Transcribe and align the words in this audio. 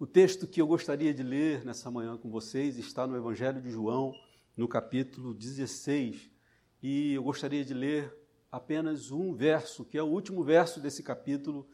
O 0.00 0.06
texto 0.06 0.46
que 0.46 0.60
eu 0.62 0.66
gostaria 0.68 1.12
de 1.12 1.24
ler 1.24 1.64
nessa 1.64 1.90
manhã 1.90 2.16
com 2.16 2.30
vocês 2.30 2.78
está 2.78 3.04
no 3.04 3.16
Evangelho 3.16 3.60
de 3.60 3.68
João, 3.68 4.14
no 4.56 4.68
capítulo 4.68 5.34
16. 5.34 6.30
E 6.80 7.14
eu 7.14 7.22
gostaria 7.24 7.64
de 7.64 7.74
ler 7.74 8.16
apenas 8.48 9.10
um 9.10 9.34
verso, 9.34 9.84
que 9.84 9.98
é 9.98 10.02
o 10.02 10.06
último 10.06 10.44
verso 10.44 10.78
desse 10.78 11.02
capítulo 11.02 11.68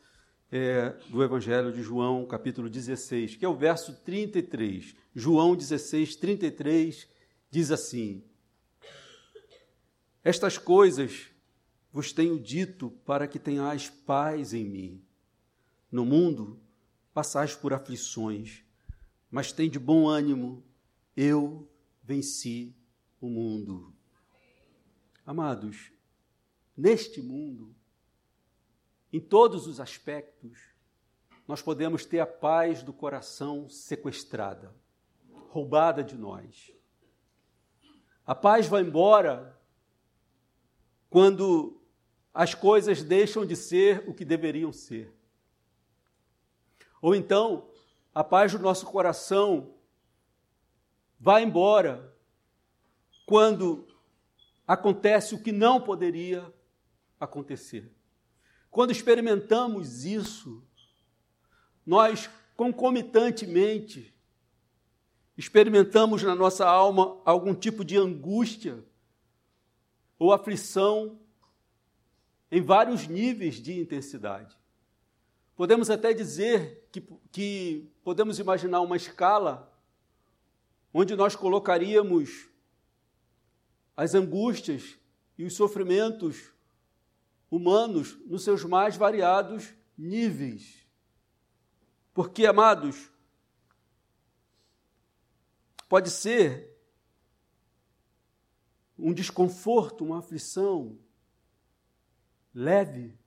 é, 0.50 0.96
do 1.10 1.22
Evangelho 1.22 1.70
de 1.70 1.82
João, 1.82 2.24
capítulo 2.24 2.70
16, 2.70 3.36
que 3.36 3.44
é 3.44 3.48
o 3.48 3.54
verso 3.54 3.94
33. 4.02 4.96
João 5.14 5.54
16, 5.54 6.16
33 6.16 7.06
diz 7.50 7.70
assim: 7.70 8.24
Estas 10.24 10.56
coisas 10.56 11.26
vos 11.92 12.10
tenho 12.10 12.40
dito 12.40 12.90
para 13.04 13.28
que 13.28 13.38
tenhais 13.38 13.90
paz 13.90 14.54
em 14.54 14.64
mim. 14.64 15.04
No 15.92 16.06
mundo 16.06 16.63
passais 17.14 17.54
por 17.54 17.72
aflições, 17.72 18.64
mas 19.30 19.52
tem 19.52 19.70
de 19.70 19.78
bom 19.78 20.08
ânimo, 20.08 20.64
eu 21.16 21.70
venci 22.02 22.76
o 23.20 23.28
mundo. 23.28 23.94
Amados, 25.24 25.92
neste 26.76 27.22
mundo, 27.22 27.74
em 29.12 29.20
todos 29.20 29.68
os 29.68 29.78
aspectos, 29.78 30.74
nós 31.46 31.62
podemos 31.62 32.04
ter 32.04 32.18
a 32.18 32.26
paz 32.26 32.82
do 32.82 32.92
coração 32.92 33.68
sequestrada, 33.68 34.74
roubada 35.48 36.02
de 36.02 36.16
nós. 36.16 36.72
A 38.26 38.34
paz 38.34 38.66
vai 38.66 38.82
embora 38.82 39.56
quando 41.08 41.80
as 42.32 42.54
coisas 42.54 43.04
deixam 43.04 43.46
de 43.46 43.54
ser 43.54 44.08
o 44.08 44.12
que 44.12 44.24
deveriam 44.24 44.72
ser. 44.72 45.14
Ou 47.04 47.14
então, 47.14 47.68
a 48.14 48.24
paz 48.24 48.52
do 48.52 48.58
nosso 48.58 48.86
coração 48.86 49.74
vai 51.20 51.42
embora 51.42 52.16
quando 53.26 53.86
acontece 54.66 55.34
o 55.34 55.42
que 55.42 55.52
não 55.52 55.78
poderia 55.78 56.50
acontecer. 57.20 57.92
Quando 58.70 58.90
experimentamos 58.90 60.06
isso, 60.06 60.66
nós 61.84 62.30
concomitantemente 62.56 64.16
experimentamos 65.36 66.22
na 66.22 66.34
nossa 66.34 66.66
alma 66.66 67.20
algum 67.26 67.54
tipo 67.54 67.84
de 67.84 67.98
angústia 67.98 68.82
ou 70.18 70.32
aflição 70.32 71.20
em 72.50 72.62
vários 72.62 73.06
níveis 73.06 73.56
de 73.56 73.78
intensidade. 73.78 74.56
Podemos 75.56 75.88
até 75.88 76.12
dizer 76.12 76.88
que, 76.90 77.00
que 77.30 77.90
podemos 78.02 78.38
imaginar 78.38 78.80
uma 78.80 78.96
escala 78.96 79.72
onde 80.92 81.14
nós 81.14 81.36
colocaríamos 81.36 82.48
as 83.96 84.14
angústias 84.14 84.98
e 85.38 85.44
os 85.44 85.54
sofrimentos 85.54 86.52
humanos 87.50 88.18
nos 88.26 88.42
seus 88.42 88.64
mais 88.64 88.96
variados 88.96 89.72
níveis. 89.96 90.84
Porque, 92.12 92.46
amados, 92.46 93.10
pode 95.88 96.10
ser 96.10 96.72
um 98.98 99.12
desconforto, 99.12 100.04
uma 100.04 100.18
aflição 100.18 100.98
leve, 102.54 103.18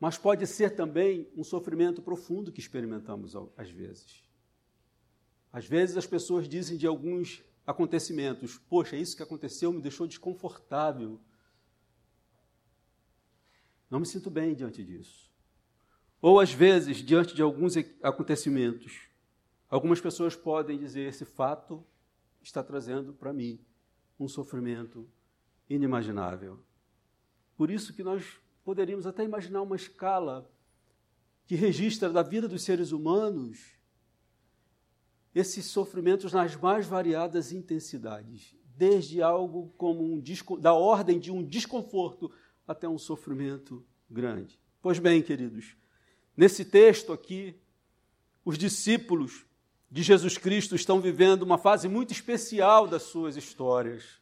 mas 0.00 0.16
pode 0.16 0.46
ser 0.46 0.74
também 0.74 1.30
um 1.36 1.44
sofrimento 1.44 2.00
profundo 2.00 2.50
que 2.50 2.58
experimentamos 2.58 3.34
às 3.54 3.70
vezes. 3.70 4.24
Às 5.52 5.66
vezes 5.66 5.96
as 5.98 6.06
pessoas 6.06 6.48
dizem 6.48 6.78
de 6.78 6.86
alguns 6.86 7.44
acontecimentos: 7.66 8.56
Poxa, 8.56 8.96
isso 8.96 9.14
que 9.14 9.22
aconteceu 9.22 9.70
me 9.70 9.82
deixou 9.82 10.06
desconfortável. 10.06 11.20
Não 13.90 14.00
me 14.00 14.06
sinto 14.06 14.30
bem 14.30 14.54
diante 14.54 14.82
disso. 14.82 15.30
Ou 16.22 16.40
às 16.40 16.52
vezes, 16.52 16.98
diante 16.98 17.34
de 17.34 17.42
alguns 17.42 17.74
acontecimentos, 18.02 19.02
algumas 19.68 20.00
pessoas 20.00 20.34
podem 20.34 20.78
dizer: 20.78 21.08
Esse 21.08 21.26
fato 21.26 21.84
está 22.40 22.62
trazendo 22.62 23.12
para 23.12 23.34
mim 23.34 23.60
um 24.18 24.28
sofrimento 24.28 25.06
inimaginável. 25.68 26.58
Por 27.54 27.70
isso 27.70 27.92
que 27.92 28.02
nós 28.02 28.40
poderíamos 28.64 29.06
até 29.06 29.24
imaginar 29.24 29.62
uma 29.62 29.76
escala 29.76 30.50
que 31.46 31.54
registra 31.54 32.10
da 32.10 32.22
vida 32.22 32.46
dos 32.46 32.62
seres 32.62 32.92
humanos 32.92 33.74
esses 35.34 35.66
sofrimentos 35.66 36.32
nas 36.32 36.56
mais 36.56 36.86
variadas 36.86 37.52
intensidades, 37.52 38.56
desde 38.76 39.22
algo 39.22 39.72
como 39.76 40.04
um 40.04 40.22
da 40.60 40.72
ordem 40.74 41.18
de 41.18 41.30
um 41.30 41.42
desconforto 41.42 42.30
até 42.66 42.88
um 42.88 42.98
sofrimento 42.98 43.84
grande. 44.08 44.60
Pois 44.82 44.98
bem, 44.98 45.22
queridos, 45.22 45.76
nesse 46.36 46.64
texto 46.64 47.12
aqui, 47.12 47.54
os 48.44 48.56
discípulos 48.56 49.44
de 49.90 50.02
Jesus 50.02 50.38
Cristo 50.38 50.74
estão 50.74 51.00
vivendo 51.00 51.42
uma 51.42 51.58
fase 51.58 51.88
muito 51.88 52.12
especial 52.12 52.86
das 52.86 53.02
suas 53.02 53.36
histórias. 53.36 54.20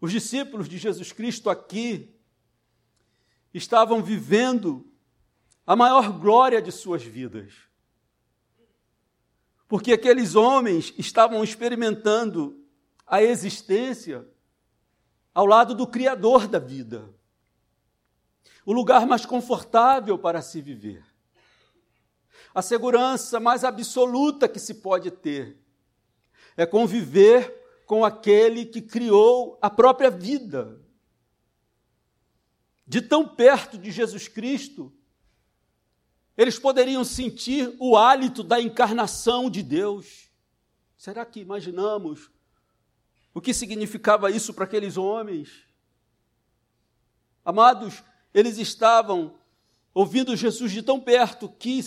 Os 0.00 0.10
discípulos 0.10 0.68
de 0.68 0.78
Jesus 0.78 1.12
Cristo 1.12 1.48
aqui 1.48 2.15
estavam 3.56 4.02
vivendo 4.02 4.86
a 5.66 5.74
maior 5.74 6.12
glória 6.12 6.60
de 6.60 6.70
suas 6.70 7.02
vidas. 7.02 7.54
Porque 9.66 9.92
aqueles 9.92 10.34
homens 10.34 10.92
estavam 10.98 11.42
experimentando 11.42 12.62
a 13.06 13.22
existência 13.22 14.28
ao 15.34 15.46
lado 15.46 15.74
do 15.74 15.86
Criador 15.86 16.46
da 16.46 16.58
vida. 16.58 17.08
O 18.64 18.72
lugar 18.72 19.06
mais 19.06 19.24
confortável 19.24 20.18
para 20.18 20.42
se 20.42 20.60
viver. 20.60 21.04
A 22.54 22.62
segurança 22.62 23.40
mais 23.40 23.64
absoluta 23.64 24.48
que 24.48 24.58
se 24.58 24.74
pode 24.74 25.10
ter 25.10 25.58
é 26.56 26.66
conviver 26.66 27.82
com 27.86 28.04
aquele 28.04 28.66
que 28.66 28.82
criou 28.82 29.58
a 29.60 29.70
própria 29.70 30.10
vida 30.10 30.80
de 32.86 33.02
tão 33.02 33.26
perto 33.26 33.76
de 33.76 33.90
Jesus 33.90 34.28
Cristo, 34.28 34.92
eles 36.36 36.58
poderiam 36.58 37.04
sentir 37.04 37.74
o 37.80 37.96
hálito 37.96 38.42
da 38.42 38.60
encarnação 38.60 39.50
de 39.50 39.62
Deus. 39.62 40.30
Será 40.96 41.24
que 41.24 41.40
imaginamos 41.40 42.30
o 43.34 43.40
que 43.40 43.52
significava 43.52 44.30
isso 44.30 44.54
para 44.54 44.64
aqueles 44.64 44.96
homens? 44.96 45.66
Amados, 47.44 48.02
eles 48.32 48.58
estavam 48.58 49.38
ouvindo 49.94 50.36
Jesus 50.36 50.72
de 50.72 50.82
tão 50.82 51.00
perto 51.00 51.48
que 51.48 51.80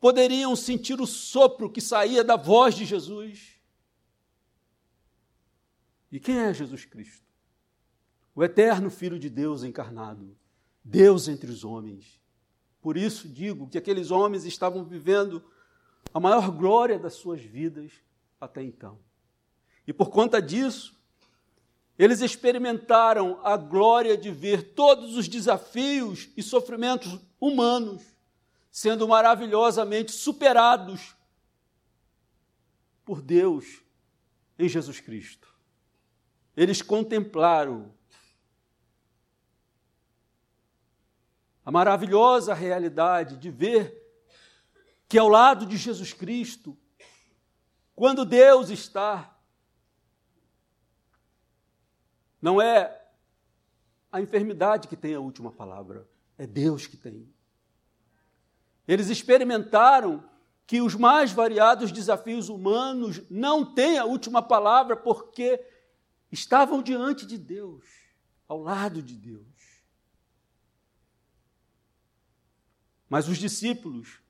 poderiam 0.00 0.56
sentir 0.56 1.00
o 1.00 1.06
sopro 1.06 1.70
que 1.70 1.80
saía 1.80 2.24
da 2.24 2.36
voz 2.36 2.74
de 2.74 2.84
Jesus. 2.84 3.60
E 6.10 6.18
quem 6.18 6.38
é 6.38 6.52
Jesus 6.52 6.84
Cristo? 6.84 7.29
O 8.40 8.44
eterno 8.44 8.88
Filho 8.88 9.18
de 9.18 9.28
Deus 9.28 9.62
encarnado, 9.62 10.34
Deus 10.82 11.28
entre 11.28 11.50
os 11.50 11.62
homens. 11.62 12.18
Por 12.80 12.96
isso 12.96 13.28
digo 13.28 13.68
que 13.68 13.76
aqueles 13.76 14.10
homens 14.10 14.46
estavam 14.46 14.82
vivendo 14.82 15.44
a 16.14 16.18
maior 16.18 16.50
glória 16.50 16.98
das 16.98 17.12
suas 17.12 17.42
vidas 17.42 17.92
até 18.40 18.62
então. 18.62 18.98
E 19.86 19.92
por 19.92 20.08
conta 20.08 20.40
disso, 20.40 20.98
eles 21.98 22.22
experimentaram 22.22 23.38
a 23.44 23.58
glória 23.58 24.16
de 24.16 24.30
ver 24.30 24.72
todos 24.72 25.18
os 25.18 25.28
desafios 25.28 26.30
e 26.34 26.42
sofrimentos 26.42 27.20
humanos 27.38 28.02
sendo 28.70 29.06
maravilhosamente 29.06 30.12
superados 30.12 31.14
por 33.04 33.20
Deus 33.20 33.82
em 34.58 34.66
Jesus 34.66 34.98
Cristo. 34.98 35.54
Eles 36.56 36.80
contemplaram 36.80 37.99
a 41.70 41.72
maravilhosa 41.72 42.52
realidade 42.52 43.36
de 43.36 43.48
ver 43.48 43.96
que 45.08 45.16
ao 45.16 45.28
lado 45.28 45.64
de 45.64 45.76
Jesus 45.76 46.12
Cristo, 46.12 46.76
quando 47.94 48.24
Deus 48.24 48.70
está, 48.70 49.38
não 52.42 52.60
é 52.60 53.00
a 54.10 54.20
enfermidade 54.20 54.88
que 54.88 54.96
tem 54.96 55.14
a 55.14 55.20
última 55.20 55.52
palavra, 55.52 56.08
é 56.36 56.44
Deus 56.44 56.88
que 56.88 56.96
tem. 56.96 57.32
Eles 58.88 59.08
experimentaram 59.08 60.28
que 60.66 60.80
os 60.80 60.96
mais 60.96 61.30
variados 61.30 61.92
desafios 61.92 62.48
humanos 62.48 63.22
não 63.30 63.64
têm 63.64 63.96
a 63.96 64.04
última 64.04 64.42
palavra 64.42 64.96
porque 64.96 65.64
estavam 66.32 66.82
diante 66.82 67.24
de 67.24 67.38
Deus, 67.38 67.84
ao 68.48 68.60
lado 68.60 69.00
de 69.00 69.14
Deus. 69.14 69.59
Mas 73.10 73.28
os 73.28 73.36
discípulos 73.36 74.20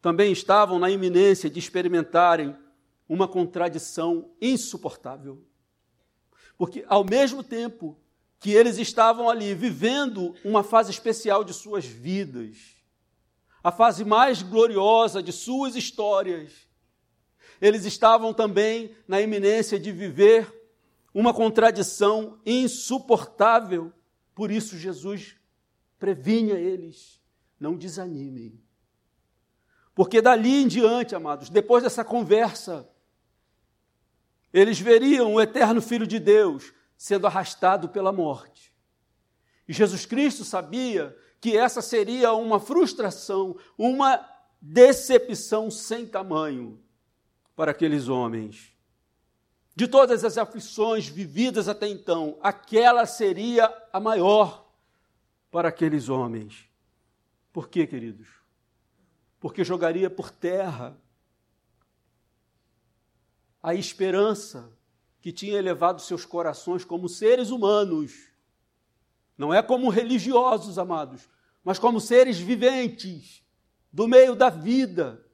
também 0.00 0.32
estavam 0.32 0.78
na 0.78 0.88
iminência 0.88 1.50
de 1.50 1.58
experimentarem 1.58 2.56
uma 3.08 3.26
contradição 3.26 4.30
insuportável. 4.40 5.44
Porque, 6.56 6.84
ao 6.88 7.04
mesmo 7.04 7.42
tempo 7.42 7.98
que 8.38 8.52
eles 8.52 8.78
estavam 8.78 9.28
ali 9.28 9.54
vivendo 9.54 10.36
uma 10.44 10.62
fase 10.62 10.92
especial 10.92 11.42
de 11.42 11.52
suas 11.52 11.84
vidas, 11.84 12.76
a 13.62 13.72
fase 13.72 14.04
mais 14.04 14.40
gloriosa 14.40 15.20
de 15.20 15.32
suas 15.32 15.74
histórias, 15.74 16.68
eles 17.60 17.84
estavam 17.84 18.32
também 18.32 18.94
na 19.08 19.20
iminência 19.20 19.80
de 19.80 19.90
viver 19.90 20.54
uma 21.12 21.34
contradição 21.34 22.38
insuportável. 22.46 23.92
Por 24.32 24.52
isso, 24.52 24.78
Jesus 24.78 25.34
previnha 25.98 26.54
eles: 26.54 27.20
não 27.58 27.76
desanimem. 27.76 28.60
Porque 29.94 30.22
dali 30.22 30.62
em 30.62 30.68
diante, 30.68 31.14
amados, 31.14 31.48
depois 31.48 31.82
dessa 31.82 32.04
conversa, 32.04 32.88
eles 34.52 34.78
veriam 34.78 35.34
o 35.34 35.40
eterno 35.40 35.82
Filho 35.82 36.06
de 36.06 36.18
Deus 36.18 36.72
sendo 36.96 37.26
arrastado 37.26 37.88
pela 37.88 38.12
morte. 38.12 38.72
E 39.66 39.72
Jesus 39.72 40.06
Cristo 40.06 40.44
sabia 40.44 41.16
que 41.40 41.56
essa 41.56 41.82
seria 41.82 42.32
uma 42.32 42.58
frustração, 42.58 43.56
uma 43.76 44.24
decepção 44.60 45.70
sem 45.70 46.06
tamanho 46.06 46.80
para 47.54 47.72
aqueles 47.72 48.08
homens. 48.08 48.72
De 49.74 49.86
todas 49.86 50.24
as 50.24 50.38
aflições 50.38 51.06
vividas 51.08 51.68
até 51.68 51.86
então, 51.86 52.38
aquela 52.40 53.06
seria 53.06 53.72
a 53.92 54.00
maior 54.00 54.68
para 55.50 55.68
aqueles 55.68 56.08
homens. 56.08 56.67
Por 57.58 57.68
quê, 57.68 57.88
queridos? 57.88 58.28
Porque 59.40 59.64
jogaria 59.64 60.08
por 60.08 60.30
terra 60.30 60.96
a 63.60 63.74
esperança 63.74 64.72
que 65.20 65.32
tinha 65.32 65.58
elevado 65.58 66.00
seus 66.00 66.24
corações 66.24 66.84
como 66.84 67.08
seres 67.08 67.50
humanos. 67.50 68.28
Não 69.36 69.52
é 69.52 69.60
como 69.60 69.90
religiosos, 69.90 70.78
amados, 70.78 71.28
mas 71.64 71.80
como 71.80 72.00
seres 72.00 72.38
viventes, 72.38 73.44
do 73.92 74.06
meio 74.06 74.36
da 74.36 74.50
vida. 74.50 75.26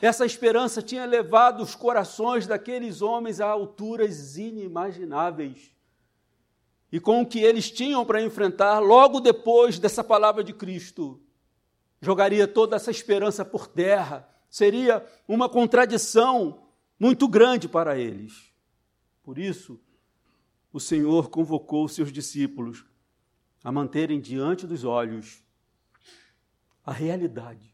Essa 0.00 0.26
esperança 0.26 0.82
tinha 0.82 1.04
levado 1.04 1.62
os 1.62 1.76
corações 1.76 2.44
daqueles 2.44 3.02
homens 3.02 3.40
a 3.40 3.46
alturas 3.46 4.36
inimagináveis. 4.36 5.71
E 6.92 7.00
com 7.00 7.22
o 7.22 7.26
que 7.26 7.40
eles 7.40 7.70
tinham 7.70 8.04
para 8.04 8.22
enfrentar, 8.22 8.78
logo 8.78 9.18
depois 9.18 9.78
dessa 9.78 10.04
palavra 10.04 10.44
de 10.44 10.52
Cristo, 10.52 11.18
jogaria 12.02 12.46
toda 12.46 12.76
essa 12.76 12.90
esperança 12.90 13.44
por 13.44 13.66
terra. 13.66 14.28
Seria 14.50 15.04
uma 15.26 15.48
contradição 15.48 16.68
muito 17.00 17.26
grande 17.26 17.66
para 17.66 17.98
eles. 17.98 18.52
Por 19.22 19.38
isso, 19.38 19.80
o 20.70 20.78
Senhor 20.78 21.30
convocou 21.30 21.88
seus 21.88 22.12
discípulos 22.12 22.84
a 23.64 23.72
manterem 23.72 24.20
diante 24.20 24.66
dos 24.66 24.84
olhos 24.84 25.42
a 26.84 26.92
realidade 26.92 27.72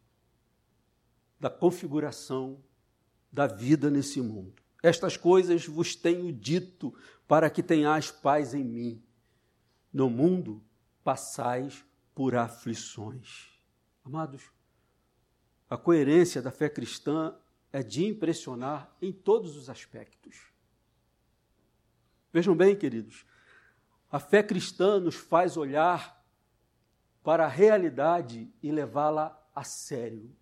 da 1.40 1.48
configuração 1.48 2.62
da 3.32 3.46
vida 3.46 3.90
nesse 3.90 4.20
mundo. 4.20 4.62
Estas 4.82 5.16
coisas 5.16 5.66
vos 5.66 5.96
tenho 5.96 6.32
dito 6.32 6.94
para 7.26 7.50
que 7.50 7.62
tenhais 7.62 8.10
paz 8.10 8.54
em 8.54 8.64
mim. 8.64 9.02
No 9.98 10.08
mundo 10.08 10.62
passais 11.02 11.84
por 12.14 12.36
aflições. 12.36 13.48
Amados, 14.04 14.44
a 15.68 15.76
coerência 15.76 16.40
da 16.40 16.52
fé 16.52 16.68
cristã 16.68 17.34
é 17.72 17.82
de 17.82 18.06
impressionar 18.06 18.96
em 19.02 19.12
todos 19.12 19.56
os 19.56 19.68
aspectos. 19.68 20.52
Vejam 22.32 22.54
bem, 22.54 22.76
queridos, 22.76 23.26
a 24.08 24.20
fé 24.20 24.40
cristã 24.40 25.00
nos 25.00 25.16
faz 25.16 25.56
olhar 25.56 26.24
para 27.24 27.46
a 27.46 27.48
realidade 27.48 28.48
e 28.62 28.70
levá-la 28.70 29.36
a 29.52 29.64
sério. 29.64 30.32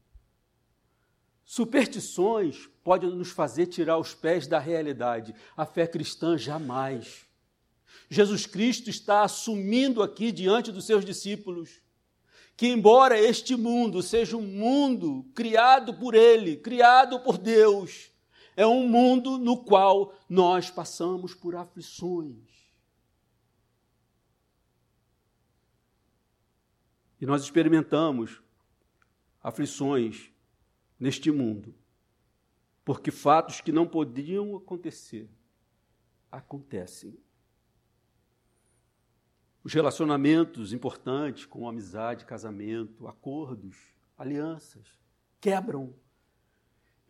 Superstições 1.47 2.67
podem 2.85 3.09
nos 3.09 3.31
fazer 3.31 3.69
tirar 3.69 3.97
os 3.97 4.15
pés 4.15 4.47
da 4.47 4.59
realidade, 4.59 5.35
a 5.57 5.65
fé 5.65 5.87
cristã 5.87 6.37
jamais. 6.37 7.26
Jesus 8.09 8.47
Cristo 8.47 8.89
está 8.89 9.23
assumindo 9.23 10.03
aqui 10.03 10.31
diante 10.31 10.71
dos 10.71 10.87
seus 10.87 11.05
discípulos 11.05 11.81
que, 12.57 12.69
embora 12.69 13.19
este 13.19 13.55
mundo 13.55 14.03
seja 14.03 14.37
um 14.37 14.43
mundo 14.47 15.25
criado 15.35 15.95
por 15.95 16.15
Ele, 16.15 16.57
criado 16.57 17.21
por 17.21 17.37
Deus, 17.37 18.11
é 18.57 18.67
um 18.67 18.89
mundo 18.89 19.37
no 19.37 19.63
qual 19.63 20.15
nós 20.29 20.71
passamos 20.71 21.35
por 21.35 21.55
aflições. 21.55 22.57
E 27.21 27.27
nós 27.27 27.43
experimentamos 27.43 28.41
aflições 29.43 30.31
neste 30.99 31.31
mundo, 31.31 31.75
porque 32.85 33.11
fatos 33.11 33.61
que 33.61 33.73
não 33.73 33.87
podiam 33.87 34.57
acontecer 34.57 35.29
acontecem 36.31 37.19
os 39.67 39.75
relacionamentos 39.75 40.73
importantes, 40.73 41.45
como 41.45 41.69
amizade, 41.69 42.25
casamento, 42.25 43.09
acordos, 43.09 43.77
alianças, 44.17 44.87
quebram 45.41 45.93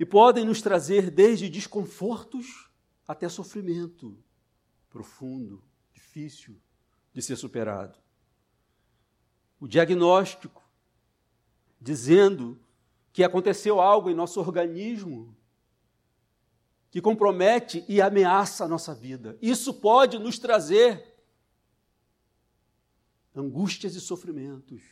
e 0.00 0.06
podem 0.06 0.42
nos 0.42 0.62
trazer 0.62 1.10
desde 1.10 1.50
desconfortos 1.50 2.70
até 3.06 3.28
sofrimento 3.28 4.16
profundo, 4.88 5.62
difícil 5.92 6.56
de 7.12 7.20
ser 7.20 7.36
superado. 7.36 7.98
O 9.60 9.68
diagnóstico 9.68 10.66
dizendo 11.78 12.58
que 13.12 13.22
aconteceu 13.22 13.82
algo 13.82 14.08
em 14.08 14.14
nosso 14.14 14.40
organismo 14.40 15.36
que 16.90 17.02
compromete 17.02 17.84
e 17.86 18.00
ameaça 18.00 18.64
a 18.64 18.68
nossa 18.68 18.94
vida. 18.94 19.36
Isso 19.42 19.74
pode 19.74 20.18
nos 20.18 20.38
trazer 20.38 21.15
angústias 23.36 23.94
e 23.94 24.00
sofrimentos. 24.00 24.82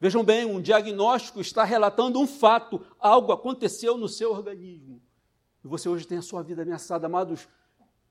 Vejam 0.00 0.24
bem, 0.24 0.44
um 0.44 0.60
diagnóstico 0.60 1.40
está 1.40 1.64
relatando 1.64 2.20
um 2.20 2.26
fato, 2.26 2.84
algo 2.98 3.32
aconteceu 3.32 3.98
no 3.98 4.08
seu 4.08 4.30
organismo. 4.32 5.02
E 5.64 5.68
você 5.68 5.88
hoje 5.88 6.06
tem 6.06 6.18
a 6.18 6.22
sua 6.22 6.42
vida 6.42 6.62
ameaçada. 6.62 7.06
Amados, 7.06 7.48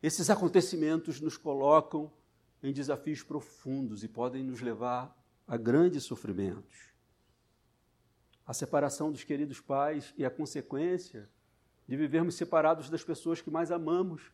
esses 0.02 0.30
acontecimentos 0.30 1.22
nos 1.22 1.38
colocam 1.38 2.12
em 2.62 2.74
desafios 2.74 3.24
profundos 3.24 4.04
e 4.04 4.08
podem 4.08 4.44
nos 4.44 4.60
levar 4.60 5.16
a 5.48 5.56
grandes 5.56 6.04
sofrimentos. 6.04 6.94
A 8.46 8.54
separação 8.54 9.12
dos 9.12 9.24
queridos 9.24 9.62
pais 9.62 10.14
e 10.18 10.26
a 10.26 10.32
consequência 10.32 11.30
de 11.88 11.96
vivermos 11.96 12.36
separados 12.36 12.90
das 12.90 13.04
pessoas 13.04 13.42
que 13.42 13.52
mais 13.52 13.72
amamos 13.72 14.32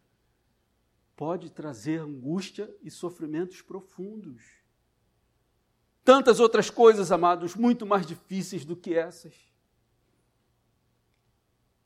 pode 1.15 1.51
trazer 1.51 1.99
angústia 1.99 2.73
e 2.81 2.89
sofrimentos 2.89 3.61
profundos 3.61 4.58
tantas 6.09 6.39
outras 6.39 6.71
coisas, 6.71 7.11
amados, 7.11 7.53
muito 7.53 7.85
mais 7.85 8.03
difíceis 8.03 8.65
do 8.65 8.75
que 8.75 8.95
essas. 8.95 9.31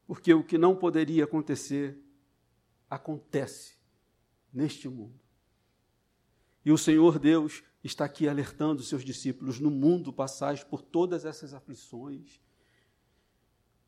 Porque 0.08 0.34
o 0.34 0.42
que 0.42 0.58
não 0.58 0.78
poderia 0.78 1.26
acontecer, 1.26 2.02
acontece 2.90 3.76
neste 4.54 4.88
mundo. 4.88 5.20
E 6.64 6.72
o 6.72 6.78
Senhor 6.78 7.20
Deus 7.20 7.66
está 7.84 8.06
aqui 8.06 8.26
alertando 8.30 8.82
seus 8.82 9.04
discípulos: 9.04 9.60
no 9.60 9.70
mundo 9.70 10.14
passais 10.14 10.64
por 10.64 10.82
todas 10.82 11.26
essas 11.26 11.54
aflições, 11.54 12.40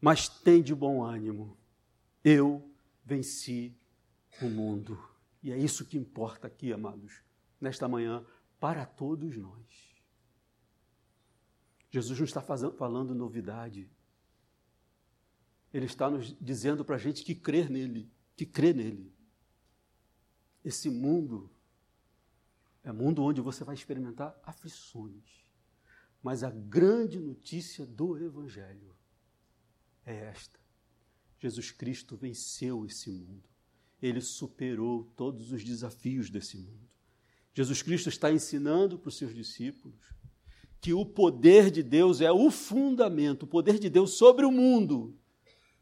mas 0.01 0.27
tem 0.27 0.61
de 0.61 0.75
bom 0.75 1.01
ânimo, 1.01 1.57
eu 2.25 2.69
venci 3.05 3.73
o 4.41 4.49
mundo. 4.49 5.01
E 5.41 5.49
é 5.49 5.57
isso 5.57 5.85
que 5.85 5.97
importa 5.97 6.47
aqui, 6.47 6.73
amados, 6.73 7.21
nesta 7.61 7.87
manhã, 7.87 8.25
para 8.59 8.85
todos 8.85 9.37
nós. 9.37 9.84
Jesus 11.95 12.19
não 12.19 12.25
está 12.25 12.41
fazendo, 12.41 12.73
falando 12.73 13.15
novidade. 13.15 13.89
Ele 15.73 15.85
está 15.85 16.09
nos 16.09 16.35
dizendo 16.41 16.83
para 16.83 16.97
a 16.97 16.99
gente 16.99 17.23
que 17.23 17.33
crer 17.33 17.69
nele, 17.69 18.11
que 18.35 18.45
crê 18.45 18.73
nele. 18.73 19.13
Esse 20.61 20.89
mundo 20.89 21.49
é 22.83 22.91
mundo 22.91 23.23
onde 23.23 23.39
você 23.39 23.63
vai 23.63 23.75
experimentar 23.75 24.37
aflições. 24.43 25.45
Mas 26.21 26.43
a 26.43 26.49
grande 26.49 27.17
notícia 27.17 27.85
do 27.85 28.17
Evangelho 28.17 28.93
é 30.05 30.15
esta: 30.15 30.59
Jesus 31.39 31.71
Cristo 31.71 32.17
venceu 32.17 32.85
esse 32.85 33.09
mundo. 33.09 33.47
Ele 34.01 34.19
superou 34.19 35.05
todos 35.15 35.53
os 35.53 35.63
desafios 35.63 36.29
desse 36.29 36.57
mundo. 36.57 36.89
Jesus 37.53 37.81
Cristo 37.81 38.09
está 38.09 38.29
ensinando 38.29 38.99
para 38.99 39.07
os 39.07 39.17
seus 39.17 39.33
discípulos 39.33 40.13
que 40.85 40.93
o 40.93 41.03
poder 41.03 41.71
de 41.71 41.81
Deus 41.81 42.21
é 42.21 42.31
o 42.31 42.51
fundamento, 42.51 43.41
o 43.41 43.47
poder 43.47 43.79
de 43.79 43.89
Deus 43.89 44.11
sobre 44.11 44.45
o 44.45 44.51
mundo 44.51 45.17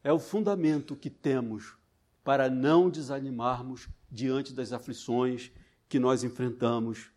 é 0.02 0.10
o 0.10 0.18
fundamento 0.18 0.96
que 0.96 1.10
temos 1.10 1.76
para 2.24 2.48
não 2.48 2.88
desanimarmos 2.88 3.86
diante 4.10 4.54
das 4.54 4.72
aflições 4.72 5.52
que 5.90 5.98
nós 5.98 6.24
enfrentamos 6.24 7.10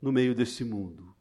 no 0.00 0.10
meio 0.10 0.34
desse 0.34 0.64
mundo. 0.64 1.14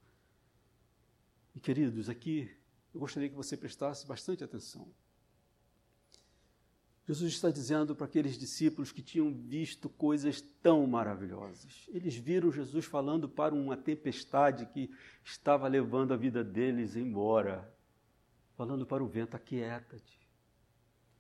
E 1.54 1.60
queridos, 1.60 2.08
aqui 2.08 2.50
eu 2.94 3.02
gostaria 3.02 3.28
que 3.28 3.36
você 3.36 3.58
prestasse 3.58 4.08
bastante 4.08 4.42
atenção. 4.42 4.88
Jesus 7.08 7.34
está 7.34 7.52
dizendo 7.52 7.96
para 7.96 8.08
aqueles 8.08 8.36
discípulos 8.36 8.92
que 8.92 9.02
tinham 9.02 9.32
visto 9.32 9.88
coisas 9.90 10.42
tão 10.42 10.88
maravilhosas. 10.88 11.88
Eles 11.90 12.16
viram 12.16 12.52
Jesus 12.52 12.86
falando 12.86 13.30
para 13.30 13.54
uma 13.54 13.78
tempestade 13.78 14.66
que 14.66 14.90
estava 15.24 15.68
levando 15.68 16.14
a 16.14 16.18
vida 16.18 16.44
deles 16.44 16.96
embora, 16.96 17.72
falando 18.56 18.88
para 18.88 19.04
o 19.04 19.08
vento: 19.08 19.36
aquieta-te. 19.36 20.20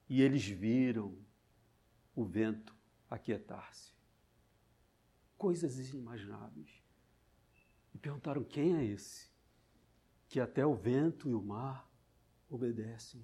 E 0.10 0.24
eles 0.24 0.44
viram 0.48 1.16
o 2.16 2.26
vento 2.26 2.76
aquietar-se. 3.08 3.94
Coisas 5.38 5.78
inimagináveis. 5.78 6.84
E 7.94 7.98
perguntaram: 8.00 8.44
quem 8.44 8.76
é 8.76 8.84
esse? 8.84 9.30
Que 10.28 10.40
até 10.40 10.66
o 10.66 10.74
vento 10.74 11.30
e 11.30 11.36
o 11.36 11.44
mar 11.44 11.88
obedecem. 12.50 13.24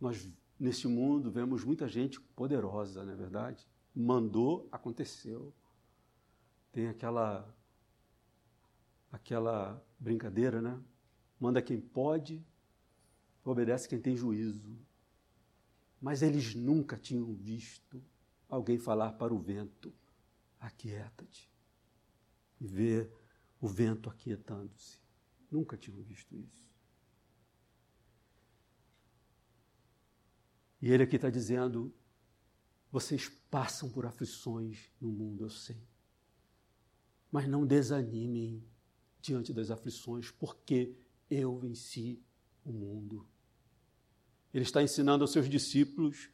Nós 0.00 0.26
neste 0.58 0.88
mundo 0.88 1.30
vemos 1.30 1.64
muita 1.64 1.88
gente 1.88 2.20
poderosa, 2.20 3.04
não 3.04 3.12
é 3.12 3.16
verdade? 3.16 3.66
Mandou, 3.94 4.68
aconteceu. 4.70 5.54
Tem 6.72 6.88
aquela 6.88 7.54
aquela 9.10 9.82
brincadeira, 9.98 10.60
né? 10.60 10.78
Manda 11.40 11.62
quem 11.62 11.80
pode, 11.80 12.44
obedece 13.44 13.88
quem 13.88 14.00
tem 14.00 14.16
juízo. 14.16 14.76
Mas 16.00 16.22
eles 16.22 16.54
nunca 16.54 16.96
tinham 16.96 17.32
visto 17.34 18.02
alguém 18.48 18.78
falar 18.78 19.12
para 19.12 19.34
o 19.34 19.38
vento: 19.38 19.92
aquieta-te. 20.60 21.50
E 22.60 22.66
ver 22.66 23.12
o 23.60 23.68
vento 23.68 24.08
aquietando-se. 24.08 24.98
Nunca 25.50 25.76
tinham 25.76 26.02
visto 26.02 26.34
isso. 26.36 26.64
E 30.86 30.92
ele 30.92 31.02
aqui 31.02 31.16
está 31.16 31.28
dizendo: 31.28 31.92
vocês 32.92 33.28
passam 33.50 33.90
por 33.90 34.06
aflições 34.06 34.88
no 35.00 35.10
mundo, 35.10 35.42
eu 35.42 35.50
sei. 35.50 35.82
Mas 37.28 37.48
não 37.48 37.66
desanimem 37.66 38.62
diante 39.20 39.52
das 39.52 39.72
aflições, 39.72 40.30
porque 40.30 40.94
eu 41.28 41.58
venci 41.58 42.22
o 42.64 42.70
mundo. 42.70 43.26
Ele 44.54 44.62
está 44.62 44.80
ensinando 44.80 45.24
aos 45.24 45.32
seus 45.32 45.48
discípulos 45.48 46.30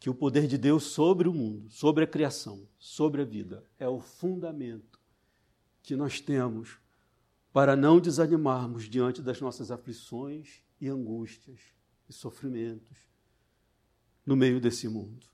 que 0.00 0.10
o 0.10 0.14
poder 0.14 0.48
de 0.48 0.58
Deus 0.58 0.86
sobre 0.86 1.28
o 1.28 1.32
mundo, 1.32 1.70
sobre 1.70 2.02
a 2.02 2.06
criação, 2.08 2.68
sobre 2.80 3.22
a 3.22 3.24
vida, 3.24 3.64
é 3.78 3.88
o 3.88 4.00
fundamento 4.00 5.00
que 5.84 5.94
nós 5.94 6.20
temos 6.20 6.80
para 7.52 7.76
não 7.76 8.00
desanimarmos 8.00 8.88
diante 8.88 9.22
das 9.22 9.40
nossas 9.40 9.70
aflições 9.70 10.64
e 10.80 10.88
angústias 10.88 11.75
e 12.08 12.12
sofrimentos 12.12 12.96
no 14.24 14.36
meio 14.36 14.60
desse 14.60 14.88
mundo. 14.88 15.26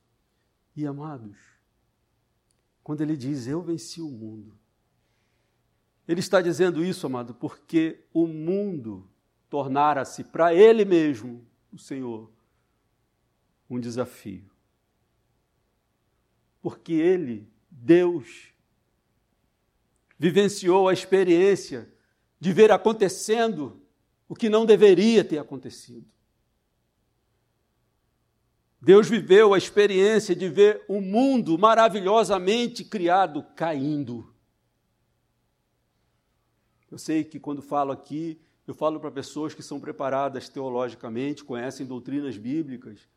E 0.75 0.87
amados, 0.87 1.37
quando 2.83 3.01
ele 3.01 3.17
diz 3.17 3.47
eu 3.47 3.63
venci 3.63 4.01
o 4.01 4.09
mundo, 4.09 4.59
ele 6.07 6.21
está 6.21 6.41
dizendo 6.41 6.85
isso, 6.85 7.07
amado, 7.07 7.35
porque 7.35 8.05
o 8.13 8.27
mundo 8.27 9.09
tornara-se 9.49 10.25
para 10.25 10.55
ele 10.55 10.85
mesmo, 10.85 11.47
o 11.73 11.79
Senhor, 11.79 12.31
um 13.69 13.79
desafio. 13.79 14.51
Porque 16.61 16.93
ele, 16.93 17.49
Deus, 17.71 18.53
vivenciou 20.19 20.89
a 20.89 20.93
experiência 20.93 21.93
de 22.39 22.53
ver 22.53 22.71
acontecendo 22.71 23.81
o 24.29 24.35
que 24.35 24.49
não 24.49 24.67
deveria 24.67 25.25
ter 25.25 25.39
acontecido. 25.39 26.07
Deus 28.85 29.09
viveu 29.09 29.55
a 29.55 29.59
experiência 29.59 30.35
de 30.35 30.49
ver 30.49 30.85
o 30.89 31.01
mundo 31.01 31.57
maravilhosamente 31.57 32.85
criado 32.85 33.47
caindo. 33.55 34.35
Eu 36.91 36.99
sei 36.99 37.23
que 37.23 37.39
quando 37.39 37.63
falo 37.63 37.93
aqui, 37.93 38.41
eu 38.67 38.75
falo 38.75 38.99
para 38.99 39.09
pessoas 39.13 39.55
que 39.55 39.63
são 39.63 39.79
preparadas 39.79 40.49
teologicamente, 40.49 41.45
conhecem 41.45 41.87
doutrinas 41.87 42.37
bíblicas, 42.37 43.09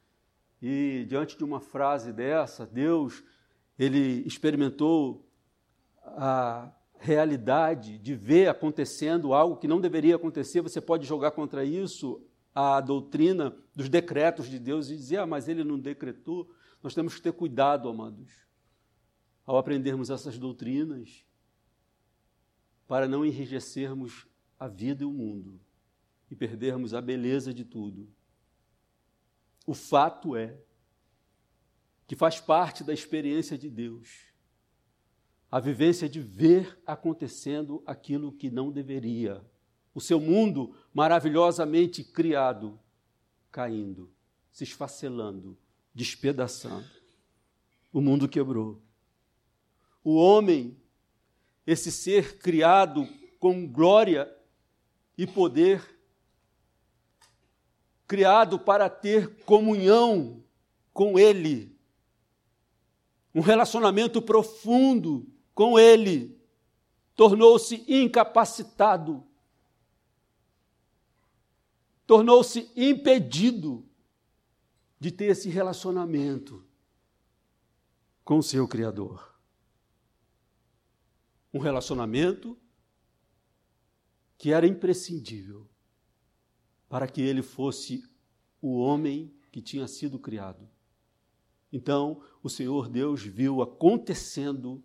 e 0.62 1.04
diante 1.10 1.36
de 1.36 1.44
uma 1.44 1.60
frase 1.60 2.14
dessa, 2.14 2.64
Deus, 2.64 3.24
ele 3.78 4.22
experimentou 4.24 5.28
a 6.04 6.72
realidade 7.00 7.98
de 7.98 8.14
ver 8.14 8.50
acontecendo 8.50 9.34
algo 9.34 9.58
que 9.58 9.68
não 9.68 9.82
deveria 9.82 10.16
acontecer, 10.16 10.62
você 10.62 10.80
pode 10.80 11.08
jogar 11.08 11.32
contra 11.32 11.66
isso 11.66 12.22
a 12.56 12.80
doutrina 12.80 13.54
dos 13.76 13.90
decretos 13.90 14.50
de 14.50 14.58
Deus 14.58 14.90
e 14.90 14.96
dizer, 14.96 15.18
ah, 15.18 15.28
mas 15.28 15.50
ele 15.50 15.62
não 15.62 15.78
decretou. 15.78 16.50
Nós 16.82 16.96
temos 16.96 17.16
que 17.16 17.22
ter 17.22 17.34
cuidado, 17.34 17.90
amados, 17.90 18.32
ao 19.46 19.58
aprendermos 19.58 20.10
essas 20.10 20.40
doutrinas, 20.40 21.26
para 22.88 23.10
não 23.10 23.26
enrijecermos 23.26 24.26
a 24.58 24.70
vida 24.70 25.04
e 25.04 25.06
o 25.06 25.12
mundo 25.12 25.60
e 26.32 26.36
perdermos 26.36 26.94
a 26.94 27.02
beleza 27.02 27.54
de 27.54 27.66
tudo. 27.66 28.08
O 29.68 29.74
fato 29.74 30.36
é 30.36 30.58
que 32.08 32.16
faz 32.16 32.40
parte 32.40 32.84
da 32.84 32.94
experiência 32.94 33.58
de 33.58 33.70
Deus 33.70 34.34
a 35.52 35.60
vivência 35.60 36.08
de 36.08 36.22
ver 36.22 36.80
acontecendo 36.86 37.84
aquilo 37.86 38.32
que 38.32 38.50
não 38.50 38.72
deveria 38.72 39.44
o 39.96 40.02
seu 40.02 40.20
mundo 40.20 40.76
maravilhosamente 40.94 42.04
criado 42.04 42.78
caindo, 43.50 44.12
se 44.52 44.66
esfacelando, 44.66 45.58
despedaçando. 45.94 46.86
O 47.94 48.02
mundo 48.02 48.28
quebrou. 48.28 48.82
O 50.04 50.16
homem, 50.16 50.78
esse 51.66 51.90
ser 51.94 52.38
criado 52.40 53.08
com 53.40 53.66
glória 53.66 54.30
e 55.18 55.26
poder, 55.26 55.82
criado 58.06 58.60
para 58.60 58.90
ter 58.90 59.44
comunhão 59.46 60.44
com 60.94 61.18
Ele, 61.18 61.74
um 63.34 63.40
relacionamento 63.40 64.22
profundo 64.22 65.26
com 65.54 65.80
Ele, 65.80 66.38
tornou-se 67.16 67.86
incapacitado 67.88 69.26
tornou-se 72.06 72.70
impedido 72.76 73.86
de 75.00 75.12
ter 75.12 75.26
esse 75.26 75.50
relacionamento 75.50 76.64
com 78.24 78.38
o 78.38 78.44
seu 78.44 78.68
Criador. 78.68 79.34
Um 81.54 81.60
relacionamento 81.60 82.58
que 84.38 84.52
era 84.52 84.68
imprescindível 84.68 85.70
para 86.90 87.08
que 87.08 87.22
ele 87.22 87.42
fosse 87.42 88.04
o 88.62 88.78
homem 88.78 89.34
que 89.52 89.62
tinha 89.62 89.88
sido 89.88 90.20
criado. 90.20 90.70
Então, 91.72 92.22
o 92.44 92.50
Senhor 92.50 92.88
Deus 92.88 93.22
viu 93.22 93.62
acontecendo 93.62 94.84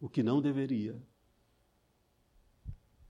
o 0.00 0.08
que 0.08 0.22
não 0.22 0.40
deveria 0.40 1.00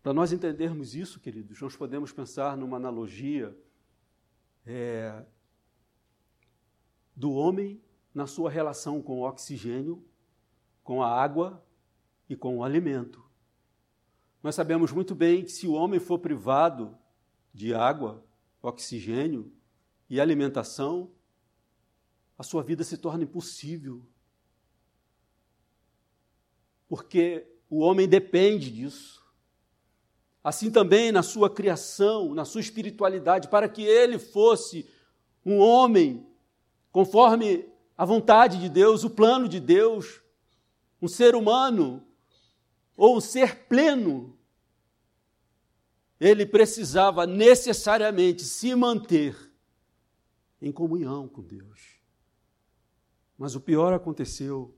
para 0.08 0.14
nós 0.14 0.32
entendermos 0.32 0.94
isso, 0.94 1.20
queridos, 1.20 1.60
nós 1.60 1.76
podemos 1.76 2.10
pensar 2.12 2.56
numa 2.56 2.78
analogia 2.78 3.54
é, 4.64 5.22
do 7.14 7.30
homem 7.30 7.78
na 8.14 8.26
sua 8.26 8.48
relação 8.48 9.02
com 9.02 9.18
o 9.18 9.28
oxigênio, 9.28 10.02
com 10.82 11.02
a 11.02 11.10
água 11.10 11.62
e 12.26 12.34
com 12.34 12.56
o 12.56 12.64
alimento. 12.64 13.22
Nós 14.42 14.54
sabemos 14.54 14.92
muito 14.92 15.14
bem 15.14 15.44
que 15.44 15.52
se 15.52 15.66
o 15.66 15.72
homem 15.72 16.00
for 16.00 16.18
privado 16.18 16.96
de 17.52 17.74
água, 17.74 18.24
oxigênio 18.62 19.52
e 20.08 20.18
alimentação, 20.18 21.12
a 22.38 22.42
sua 22.42 22.62
vida 22.62 22.82
se 22.82 22.96
torna 22.96 23.24
impossível. 23.24 24.02
Porque 26.88 27.46
o 27.68 27.80
homem 27.80 28.08
depende 28.08 28.72
disso 28.72 29.17
assim 30.48 30.70
também 30.70 31.12
na 31.12 31.22
sua 31.22 31.50
criação, 31.50 32.32
na 32.32 32.42
sua 32.42 32.62
espiritualidade, 32.62 33.48
para 33.48 33.68
que 33.68 33.82
ele 33.82 34.18
fosse 34.18 34.88
um 35.44 35.58
homem 35.58 36.26
conforme 36.90 37.68
a 37.98 38.04
vontade 38.06 38.58
de 38.58 38.66
Deus, 38.70 39.04
o 39.04 39.10
plano 39.10 39.46
de 39.46 39.60
Deus, 39.60 40.22
um 41.02 41.06
ser 41.06 41.34
humano 41.34 42.02
ou 42.96 43.20
ser 43.20 43.66
pleno, 43.66 44.38
ele 46.18 46.46
precisava 46.46 47.26
necessariamente 47.26 48.42
se 48.42 48.74
manter 48.74 49.36
em 50.62 50.72
comunhão 50.72 51.28
com 51.28 51.42
Deus. 51.42 52.00
Mas 53.36 53.54
o 53.54 53.60
pior 53.60 53.92
aconteceu 53.92 54.74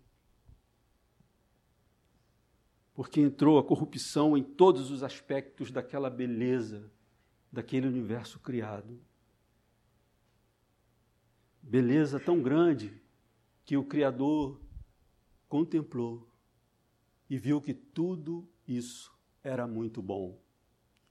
porque 3.00 3.18
entrou 3.18 3.58
a 3.58 3.64
corrupção 3.64 4.36
em 4.36 4.42
todos 4.42 4.90
os 4.90 5.02
aspectos 5.02 5.70
daquela 5.70 6.10
beleza, 6.10 6.92
daquele 7.50 7.86
universo 7.86 8.38
criado. 8.38 9.00
Beleza 11.62 12.20
tão 12.20 12.42
grande 12.42 12.92
que 13.64 13.74
o 13.74 13.84
Criador 13.84 14.60
contemplou 15.48 16.28
e 17.30 17.38
viu 17.38 17.58
que 17.58 17.72
tudo 17.72 18.46
isso 18.68 19.10
era 19.42 19.66
muito 19.66 20.02
bom. 20.02 20.38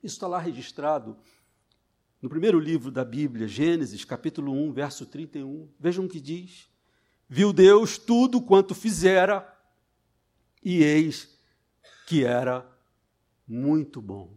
Isso 0.03 0.13
está 0.13 0.27
lá 0.27 0.38
registrado 0.38 1.17
no 2.22 2.29
primeiro 2.29 2.60
livro 2.60 2.91
da 2.91 3.03
Bíblia, 3.03 3.48
Gênesis, 3.48 4.05
capítulo 4.05 4.51
1, 4.51 4.74
verso 4.74 5.08
31. 5.08 5.67
Vejam 5.79 6.05
o 6.05 6.08
que 6.08 6.19
diz. 6.22 6.69
Viu 7.27 7.51
Deus 7.51 7.98
tudo 7.98 8.39
quanto 8.39 8.75
fizera, 8.75 9.60
e 10.63 10.84
eis 10.84 11.38
que 12.09 12.25
era 12.25 12.67
muito 13.47 14.01
bom. 14.01 14.35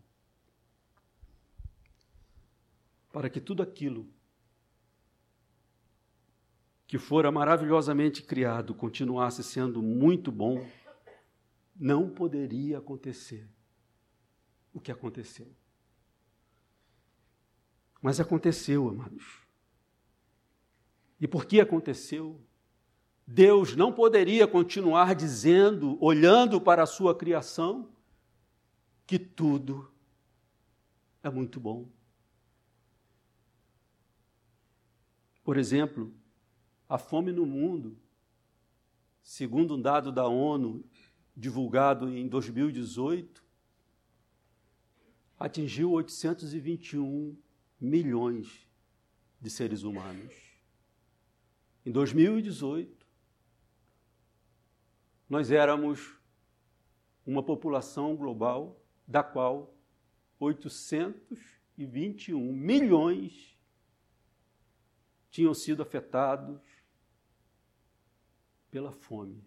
Para 3.10 3.30
que 3.30 3.40
tudo 3.40 3.62
aquilo 3.62 4.06
que 6.86 6.98
fora 6.98 7.32
maravilhosamente 7.32 8.22
criado 8.22 8.74
continuasse 8.74 9.42
sendo 9.42 9.80
muito 9.80 10.30
bom, 10.30 10.68
não 11.74 12.10
poderia 12.10 12.76
acontecer 12.76 13.48
o 14.74 14.78
que 14.78 14.92
aconteceu. 14.92 15.50
Mas 18.02 18.20
aconteceu, 18.20 18.86
amados. 18.90 19.40
E 21.18 21.26
por 21.26 21.46
que 21.46 21.58
aconteceu? 21.58 22.38
Deus 23.26 23.76
não 23.76 23.92
poderia 23.92 24.46
continuar 24.46 25.14
dizendo, 25.14 25.96
olhando 26.00 26.60
para 26.60 26.82
a 26.82 26.86
sua 26.86 27.14
criação, 27.14 27.88
que 29.06 29.18
tudo 29.18 29.90
é 31.22 31.30
muito 31.30 31.60
bom. 31.60 31.88
Por 35.44 35.56
exemplo, 35.56 36.12
a 36.88 36.98
fome 36.98 37.32
no 37.32 37.46
mundo, 37.46 37.96
segundo 39.22 39.76
um 39.76 39.80
dado 39.80 40.12
da 40.12 40.26
ONU 40.26 40.84
divulgado 41.36 42.08
em 42.08 42.28
2018, 42.28 43.42
atingiu 45.38 45.90
821 45.92 47.36
milhões 47.80 48.66
de 49.40 49.50
seres 49.50 49.82
humanos. 49.82 50.34
Em 51.84 51.90
2018, 51.90 53.01
nós 55.32 55.50
éramos 55.50 56.14
uma 57.24 57.42
população 57.42 58.14
global 58.14 58.78
da 59.08 59.22
qual 59.22 59.74
821 60.38 62.52
milhões 62.52 63.58
tinham 65.30 65.54
sido 65.54 65.82
afetados 65.82 66.60
pela 68.70 68.92
fome. 68.92 69.42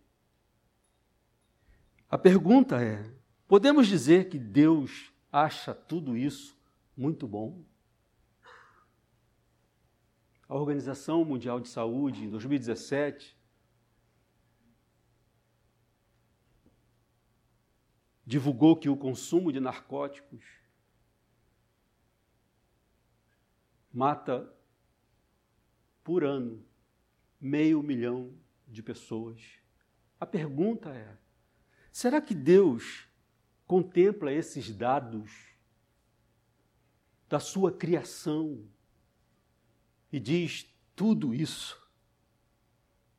A 2.09 2.17
pergunta 2.17 2.83
é: 2.83 3.07
podemos 3.47 3.85
dizer 3.85 4.27
que 4.27 4.39
Deus 4.39 5.13
acha 5.31 5.71
tudo 5.71 6.17
isso 6.17 6.57
muito 6.97 7.27
bom? 7.27 7.63
A 10.49 10.55
Organização 10.55 11.23
Mundial 11.23 11.59
de 11.59 11.69
Saúde, 11.69 12.23
em 12.23 12.29
2017, 12.31 13.34
divulgou 18.25 18.75
que 18.75 18.89
o 18.89 18.97
consumo 18.97 19.51
de 19.51 19.59
narcóticos 19.59 20.43
mata 23.93 24.51
por 26.03 26.23
ano 26.23 26.65
meio 27.39 27.81
milhão 27.83 28.33
de 28.67 28.81
pessoas. 28.81 29.41
A 30.19 30.25
pergunta 30.25 30.89
é: 30.89 31.17
será 31.91 32.19
que 32.19 32.33
Deus 32.33 33.07
contempla 33.67 34.31
esses 34.31 34.71
dados 34.75 35.31
da 37.29 37.39
sua 37.39 37.71
criação 37.71 38.67
e 40.11 40.19
diz: 40.19 40.67
tudo 40.95 41.33
isso 41.33 41.81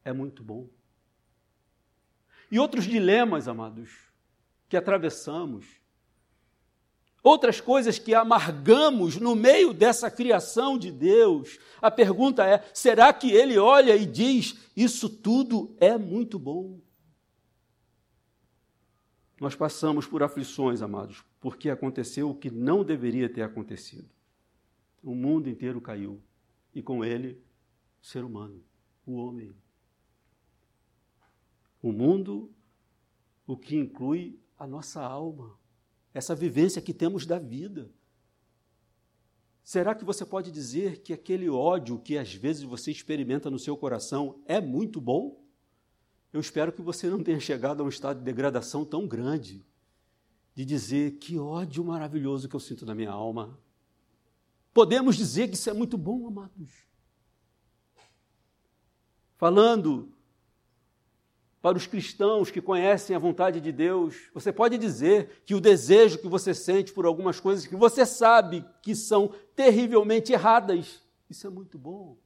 é 0.04 0.12
muito 0.12 0.42
bom. 0.42 0.68
E 2.50 2.58
outros 2.58 2.84
dilemas, 2.84 3.48
amados, 3.48 4.05
que 4.68 4.76
atravessamos, 4.76 5.66
outras 7.22 7.60
coisas 7.60 7.98
que 7.98 8.14
amargamos 8.14 9.16
no 9.16 9.34
meio 9.34 9.72
dessa 9.72 10.10
criação 10.10 10.78
de 10.78 10.92
Deus. 10.92 11.58
A 11.82 11.90
pergunta 11.90 12.46
é: 12.46 12.64
será 12.72 13.12
que 13.12 13.30
Ele 13.30 13.58
olha 13.58 13.96
e 13.96 14.06
diz: 14.06 14.56
isso 14.76 15.08
tudo 15.08 15.74
é 15.80 15.98
muito 15.98 16.38
bom? 16.38 16.80
Nós 19.40 19.54
passamos 19.54 20.06
por 20.06 20.22
aflições, 20.22 20.80
amados, 20.80 21.22
porque 21.40 21.68
aconteceu 21.68 22.30
o 22.30 22.34
que 22.34 22.50
não 22.50 22.82
deveria 22.82 23.28
ter 23.28 23.42
acontecido. 23.42 24.08
O 25.02 25.14
mundo 25.14 25.48
inteiro 25.48 25.80
caiu 25.80 26.22
e 26.74 26.82
com 26.82 27.04
ele 27.04 27.38
o 28.02 28.06
ser 28.06 28.24
humano, 28.24 28.62
o 29.04 29.14
homem. 29.16 29.54
O 31.82 31.92
mundo, 31.92 32.50
o 33.46 33.56
que 33.56 33.76
inclui 33.76 34.40
a 34.58 34.66
nossa 34.66 35.02
alma, 35.02 35.58
essa 36.14 36.34
vivência 36.34 36.80
que 36.80 36.94
temos 36.94 37.26
da 37.26 37.38
vida. 37.38 37.90
Será 39.62 39.94
que 39.94 40.04
você 40.04 40.24
pode 40.24 40.50
dizer 40.50 41.02
que 41.02 41.12
aquele 41.12 41.48
ódio 41.48 41.98
que 41.98 42.16
às 42.16 42.32
vezes 42.32 42.62
você 42.62 42.90
experimenta 42.90 43.50
no 43.50 43.58
seu 43.58 43.76
coração 43.76 44.40
é 44.46 44.60
muito 44.60 45.00
bom? 45.00 45.44
Eu 46.32 46.40
espero 46.40 46.72
que 46.72 46.82
você 46.82 47.08
não 47.08 47.22
tenha 47.22 47.40
chegado 47.40 47.82
a 47.82 47.84
um 47.84 47.88
estado 47.88 48.18
de 48.18 48.24
degradação 48.24 48.84
tão 48.84 49.06
grande 49.06 49.64
de 50.54 50.64
dizer 50.64 51.18
que 51.18 51.38
ódio 51.38 51.84
maravilhoso 51.84 52.48
que 52.48 52.56
eu 52.56 52.60
sinto 52.60 52.86
na 52.86 52.94
minha 52.94 53.10
alma. 53.10 53.58
Podemos 54.72 55.16
dizer 55.16 55.48
que 55.48 55.54
isso 55.54 55.68
é 55.68 55.72
muito 55.72 55.98
bom, 55.98 56.26
amados. 56.26 56.86
Falando 59.36 60.15
para 61.66 61.78
os 61.78 61.86
cristãos 61.88 62.48
que 62.48 62.62
conhecem 62.62 63.16
a 63.16 63.18
vontade 63.18 63.60
de 63.60 63.72
Deus, 63.72 64.30
você 64.32 64.52
pode 64.52 64.78
dizer 64.78 65.42
que 65.44 65.52
o 65.52 65.60
desejo 65.60 66.16
que 66.16 66.28
você 66.28 66.54
sente 66.54 66.92
por 66.92 67.04
algumas 67.04 67.40
coisas 67.40 67.66
que 67.66 67.74
você 67.74 68.06
sabe 68.06 68.64
que 68.80 68.94
são 68.94 69.34
terrivelmente 69.56 70.32
erradas, 70.32 71.02
isso 71.28 71.44
é 71.44 71.50
muito 71.50 71.76
bom. 71.76 72.16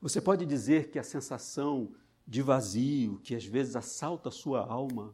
Você 0.00 0.20
pode 0.20 0.46
dizer 0.46 0.92
que 0.92 0.98
a 1.00 1.02
sensação 1.02 1.92
de 2.24 2.40
vazio 2.40 3.18
que 3.24 3.34
às 3.34 3.44
vezes 3.44 3.74
assalta 3.74 4.28
a 4.28 4.32
sua 4.32 4.60
alma, 4.60 5.12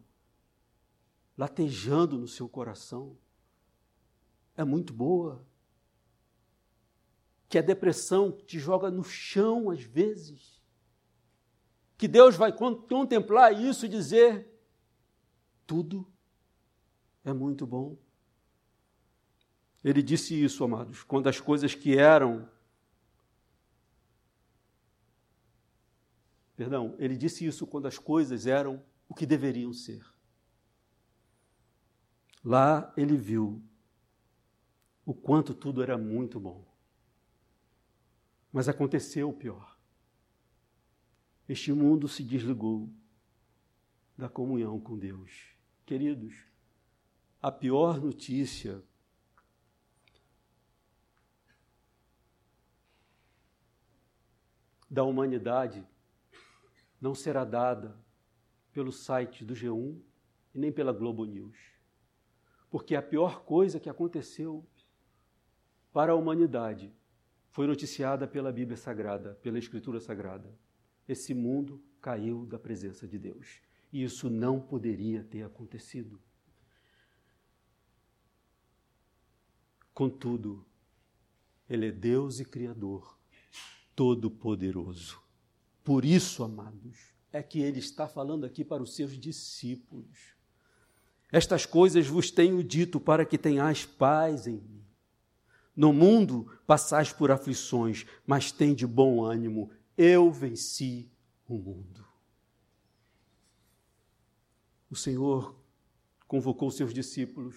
latejando 1.39 2.19
no 2.19 2.29
seu 2.29 2.51
coração, 2.51 3.17
é 4.55 4.62
muito 4.62 4.93
boa. 4.93 5.43
Que 7.49 7.57
a 7.57 7.62
depressão 7.62 8.31
te 8.31 8.59
joga 8.59 8.91
no 8.91 9.03
chão 9.03 9.71
às 9.71 9.81
vezes. 9.81 10.56
Que 11.97 12.07
Deus 12.07 12.37
vai 12.37 12.53
contemplar 12.53 13.53
isso 13.53 13.87
e 13.87 13.89
dizer: 13.89 14.47
tudo 15.67 16.07
é 17.25 17.33
muito 17.33 17.67
bom. 17.67 17.97
Ele 19.83 20.03
disse 20.03 20.35
isso, 20.43 20.65
amados, 20.65 21.03
quando 21.03 21.29
as 21.29 21.41
coisas 21.41 21.75
que 21.75 21.97
eram. 21.97 22.49
Perdão, 26.57 26.95
ele 26.99 27.17
disse 27.17 27.47
isso 27.47 27.67
quando 27.67 27.87
as 27.87 27.99
coisas 27.99 28.47
eram 28.47 28.83
o 29.09 29.15
que 29.15 29.27
deveriam 29.27 29.73
ser. 29.73 30.05
Lá 32.43 32.93
ele 32.97 33.17
viu 33.17 33.63
o 35.05 35.15
quanto 35.15 35.55
tudo 35.55 35.83
era 35.83 35.97
muito 35.99 36.41
bom. 36.41 36.65
Mas 38.53 38.69
aconteceu 38.69 39.29
o 39.29 39.33
pior. 39.33 39.76
Este 41.49 41.73
mundo 41.73 42.09
se 42.09 42.23
desligou 42.25 42.91
da 44.17 44.29
comunhão 44.29 44.81
com 44.81 44.99
Deus. 44.99 45.55
Queridos, 45.85 46.35
a 47.41 47.53
pior 47.53 48.01
notícia 48.01 48.83
da 54.91 55.05
humanidade 55.05 55.87
não 57.01 57.15
será 57.15 57.45
dada 57.45 57.97
pelo 58.73 58.91
site 58.91 59.45
do 59.45 59.55
G1 59.55 60.01
e 60.55 60.59
nem 60.59 60.73
pela 60.73 60.93
Globo 60.93 61.25
News. 61.25 61.57
Porque 62.71 62.97
a 62.97 63.03
pior 63.03 63.45
coisa 63.45 63.79
que 63.79 63.89
aconteceu 63.89 64.67
para 65.93 66.13
a 66.13 66.17
humanidade 66.17 66.93
foi 67.51 67.67
noticiada 67.67 68.27
pela 68.27 68.53
Bíblia 68.53 68.77
Sagrada, 68.77 69.35
pela 69.37 69.59
Escritura 69.59 70.01
Sagrada. 70.01 70.53
Esse 71.09 71.35
mundo 71.35 71.83
caiu 72.01 72.47
da 72.47 72.59
presença 72.59 73.07
de 73.07 73.19
Deus. 73.19 73.61
E 73.92 74.03
isso 74.03 74.29
não 74.29 74.61
poderia 74.61 75.23
ter 75.23 75.42
acontecido. 75.42 76.21
Contudo, 79.95 80.66
Ele 81.69 81.87
é 81.87 81.92
Deus 81.92 82.38
e 82.38 82.45
Criador, 82.45 83.19
Todo-Poderoso. 83.95 85.23
Por 85.83 86.05
isso, 86.05 86.45
amados, 86.45 87.14
é 87.33 87.42
que 87.42 87.61
Ele 87.61 87.79
está 87.79 88.07
falando 88.07 88.45
aqui 88.45 88.64
para 88.64 88.83
os 88.83 88.95
seus 88.95 89.19
discípulos. 89.19 90.35
Estas 91.33 91.64
coisas 91.64 92.07
vos 92.07 92.31
tenho 92.31 92.62
dito 92.62 93.01
para 93.01 93.25
que 93.25 93.38
tenhais 93.38 93.85
paz 93.85 94.47
em 94.47 94.59
mim. 94.61 94.85
No 95.75 95.92
mundo 95.92 96.51
passais 96.66 97.12
por 97.12 97.31
aflições, 97.31 98.07
mas 98.27 98.51
tem 98.51 98.75
de 98.75 98.87
bom 98.87 99.25
ânimo. 99.25 99.71
Eu 99.97 100.31
venci 100.31 101.11
o 101.49 101.55
mundo. 101.55 102.05
O 104.91 104.97
Senhor 104.97 105.57
convocou 106.27 106.71
seus 106.71 106.93
discípulos 106.93 107.57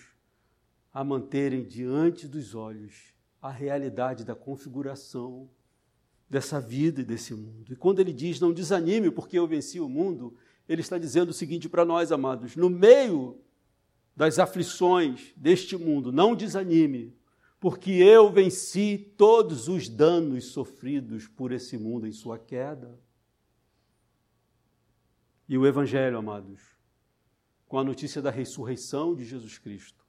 a 0.94 1.04
manterem 1.04 1.64
diante 1.64 2.28
dos 2.28 2.56
olhos 2.56 3.14
a 3.42 3.50
realidade 3.50 4.24
da 4.24 4.36
configuração 4.36 5.50
dessa 6.30 6.60
vida 6.60 7.02
e 7.02 7.06
desse 7.06 7.34
mundo. 7.34 7.74
E 7.74 7.76
quando 7.76 8.00
ele 8.00 8.14
diz 8.14 8.40
não 8.40 8.54
desanime 8.54 9.10
porque 9.10 9.38
eu 9.38 9.48
venci 9.48 9.80
o 9.80 9.90
mundo, 9.90 10.36
ele 10.68 10.82
está 10.82 10.98
dizendo 10.98 11.30
o 11.30 11.34
seguinte 11.34 11.68
para 11.68 11.84
nós, 11.86 12.12
amados: 12.12 12.56
no 12.56 12.70
meio 12.70 13.40
das 14.16 14.38
aflições 14.38 15.34
deste 15.36 15.78
mundo, 15.78 16.12
não 16.12 16.36
desanime, 16.36 17.16
porque 17.60 17.92
eu 17.92 18.32
venci 18.32 18.98
todos 19.18 19.68
os 19.68 19.90
danos 19.90 20.46
sofridos 20.46 21.28
por 21.28 21.52
esse 21.52 21.78
mundo 21.78 22.08
em 22.08 22.12
sua 22.12 22.40
queda. 22.40 22.98
E 25.48 25.58
o 25.58 25.68
Evangelho, 25.68 26.18
amados, 26.18 26.62
com 27.68 27.78
a 27.78 27.84
notícia 27.84 28.22
da 28.22 28.32
ressurreição 28.32 29.14
de 29.14 29.26
Jesus 29.26 29.58
Cristo, 29.58 30.08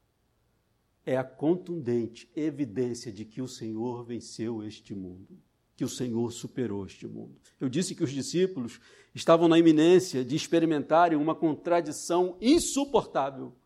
é 1.05 1.17
a 1.17 1.25
contundente 1.25 2.31
evidência 2.37 3.11
de 3.11 3.25
que 3.25 3.43
o 3.43 3.49
Senhor 3.49 4.05
venceu 4.05 4.63
este 4.63 4.95
mundo, 4.95 5.37
que 5.75 5.85
o 5.85 5.89
Senhor 5.89 6.31
superou 6.31 6.87
este 6.87 7.07
mundo. 7.07 7.37
Eu 7.59 7.69
disse 7.69 7.95
que 7.95 8.05
os 8.05 8.13
discípulos 8.13 8.81
estavam 9.13 9.49
na 9.49 9.59
iminência 9.59 10.25
de 10.25 10.37
experimentarem 10.37 11.19
uma 11.19 11.35
contradição 11.35 12.37
insuportável 12.41 13.57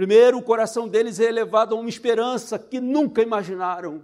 Primeiro, 0.00 0.38
o 0.38 0.42
coração 0.42 0.88
deles 0.88 1.20
é 1.20 1.24
elevado 1.24 1.74
a 1.74 1.78
uma 1.78 1.86
esperança 1.86 2.58
que 2.58 2.80
nunca 2.80 3.20
imaginaram. 3.20 4.02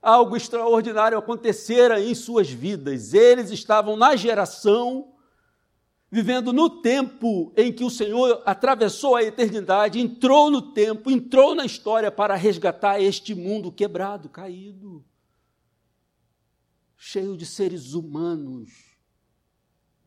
Algo 0.00 0.38
extraordinário 0.38 1.18
acontecera 1.18 2.00
em 2.00 2.14
suas 2.14 2.48
vidas. 2.48 3.12
Eles 3.12 3.50
estavam 3.50 3.94
na 3.94 4.16
geração, 4.16 5.12
vivendo 6.10 6.50
no 6.50 6.80
tempo 6.80 7.52
em 7.54 7.70
que 7.70 7.84
o 7.84 7.90
Senhor 7.90 8.42
atravessou 8.46 9.16
a 9.16 9.22
eternidade, 9.22 10.00
entrou 10.00 10.50
no 10.50 10.72
tempo, 10.72 11.10
entrou 11.10 11.54
na 11.54 11.66
história 11.66 12.10
para 12.10 12.34
resgatar 12.36 13.02
este 13.02 13.34
mundo 13.34 13.70
quebrado, 13.70 14.30
caído, 14.30 15.04
cheio 16.96 17.36
de 17.36 17.44
seres 17.44 17.92
humanos, 17.92 18.96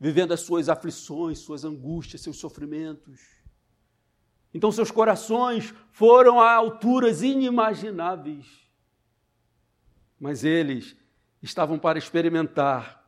vivendo 0.00 0.32
as 0.32 0.40
suas 0.40 0.68
aflições, 0.68 1.38
suas 1.38 1.64
angústias, 1.64 2.22
seus 2.22 2.38
sofrimentos. 2.38 3.37
Então 4.52 4.72
seus 4.72 4.90
corações 4.90 5.74
foram 5.92 6.40
a 6.40 6.52
alturas 6.52 7.22
inimagináveis. 7.22 8.46
Mas 10.18 10.44
eles 10.44 10.96
estavam 11.42 11.78
para 11.78 11.98
experimentar 11.98 13.04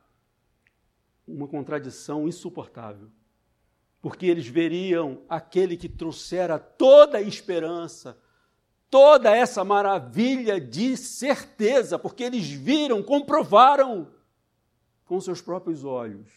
uma 1.27 1.47
contradição 1.47 2.27
insuportável. 2.27 3.09
Porque 4.01 4.25
eles 4.25 4.47
veriam 4.47 5.21
aquele 5.29 5.77
que 5.77 5.87
trouxera 5.87 6.57
toda 6.57 7.17
a 7.17 7.21
esperança, 7.21 8.17
toda 8.89 9.35
essa 9.35 9.63
maravilha 9.63 10.59
de 10.59 10.97
certeza, 10.97 11.99
porque 11.99 12.23
eles 12.23 12.49
viram, 12.49 13.03
comprovaram 13.03 14.11
com 15.05 15.19
seus 15.19 15.41
próprios 15.41 15.83
olhos. 15.83 16.29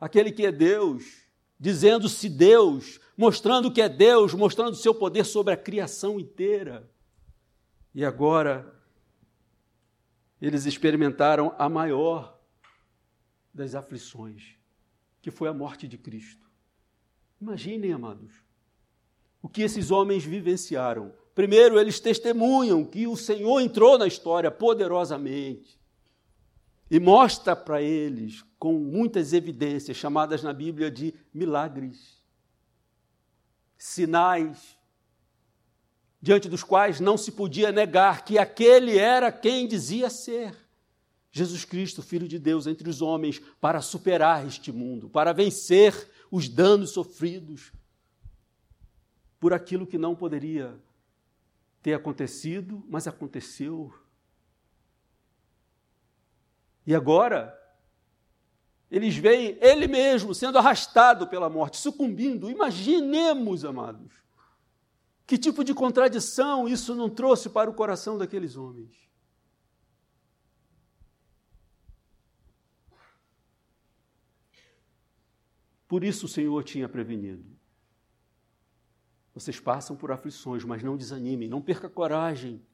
Aquele 0.00 0.32
que 0.32 0.46
é 0.46 0.52
Deus, 0.52 1.25
dizendo-se 1.58 2.28
Deus, 2.28 3.00
mostrando 3.16 3.72
que 3.72 3.80
é 3.80 3.88
Deus, 3.88 4.34
mostrando 4.34 4.76
seu 4.76 4.94
poder 4.94 5.24
sobre 5.24 5.54
a 5.54 5.56
criação 5.56 6.20
inteira. 6.20 6.88
E 7.94 8.04
agora 8.04 8.74
eles 10.40 10.66
experimentaram 10.66 11.54
a 11.58 11.68
maior 11.68 12.38
das 13.52 13.74
aflições, 13.74 14.54
que 15.22 15.30
foi 15.30 15.48
a 15.48 15.54
morte 15.54 15.88
de 15.88 15.96
Cristo. 15.96 16.46
Imaginem, 17.40 17.92
amados, 17.92 18.34
o 19.42 19.48
que 19.48 19.62
esses 19.62 19.90
homens 19.90 20.24
vivenciaram. 20.24 21.12
Primeiro, 21.34 21.78
eles 21.78 22.00
testemunham 22.00 22.84
que 22.84 23.06
o 23.06 23.16
Senhor 23.16 23.60
entrou 23.60 23.98
na 23.98 24.06
história 24.06 24.50
poderosamente 24.50 25.78
e 26.90 27.00
mostra 27.00 27.56
para 27.56 27.82
eles, 27.82 28.44
com 28.58 28.74
muitas 28.74 29.32
evidências, 29.32 29.96
chamadas 29.96 30.42
na 30.42 30.52
Bíblia 30.52 30.90
de 30.90 31.14
milagres 31.32 32.16
sinais, 33.76 34.76
diante 36.20 36.48
dos 36.48 36.62
quais 36.62 36.98
não 36.98 37.16
se 37.16 37.32
podia 37.32 37.70
negar 37.70 38.24
que 38.24 38.38
aquele 38.38 38.98
era 38.98 39.30
quem 39.30 39.68
dizia 39.68 40.08
ser. 40.08 40.56
Jesus 41.30 41.64
Cristo, 41.64 42.02
Filho 42.02 42.26
de 42.26 42.38
Deus 42.38 42.66
entre 42.66 42.88
os 42.88 43.02
homens, 43.02 43.40
para 43.60 43.82
superar 43.82 44.46
este 44.46 44.72
mundo, 44.72 45.08
para 45.08 45.32
vencer 45.32 46.10
os 46.30 46.48
danos 46.48 46.90
sofridos 46.90 47.72
por 49.38 49.52
aquilo 49.52 49.86
que 49.86 49.98
não 49.98 50.14
poderia 50.14 50.74
ter 51.82 51.94
acontecido, 51.94 52.82
mas 52.88 53.06
aconteceu. 53.06 53.92
E 56.86 56.94
agora, 56.94 57.52
eles 58.90 59.16
veem 59.16 59.58
ele 59.60 59.88
mesmo 59.88 60.34
sendo 60.34 60.58
arrastado 60.58 61.26
pela 61.26 61.50
morte, 61.50 61.78
sucumbindo. 61.78 62.48
Imaginemos, 62.48 63.64
amados, 63.64 64.12
que 65.26 65.36
tipo 65.36 65.64
de 65.64 65.74
contradição 65.74 66.68
isso 66.68 66.94
não 66.94 67.10
trouxe 67.10 67.50
para 67.50 67.68
o 67.68 67.74
coração 67.74 68.16
daqueles 68.16 68.56
homens. 68.56 68.94
Por 75.88 76.04
isso 76.04 76.26
o 76.26 76.28
Senhor 76.28 76.62
tinha 76.64 76.88
prevenido. 76.88 77.44
Vocês 79.34 79.60
passam 79.60 79.96
por 79.96 80.10
aflições, 80.10 80.64
mas 80.64 80.82
não 80.82 80.96
desanimem, 80.96 81.48
não 81.48 81.60
perca 81.60 81.88
coragem. 81.88 82.64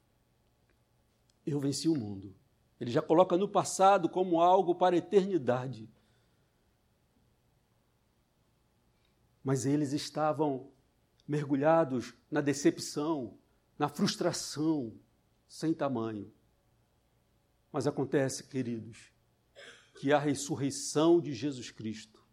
Eu 1.45 1.59
venci 1.59 1.89
o 1.89 1.95
mundo. 1.95 2.33
Ele 2.83 2.91
já 2.91 3.01
coloca 3.01 3.35
no 3.37 3.47
passado 3.47 4.07
como 4.07 4.41
algo 4.41 4.75
para 4.75 4.95
a 4.95 4.99
eternidade. 4.99 5.89
mas 9.43 9.65
eles 9.65 9.91
estavam 9.91 10.71
mergulhados 11.27 12.13
na 12.31 12.39
decepção, 12.39 13.37
na 13.77 13.89
frustração 13.89 14.93
sem 15.47 15.73
tamanho. 15.73 16.31
Mas 17.71 17.85
acontece, 17.85 18.45
queridos, 18.45 19.11
que 19.99 20.13
a 20.13 20.19
ressurreição 20.19 21.19
de 21.19 21.33
Jesus 21.33 21.71
Cristo 21.71 22.23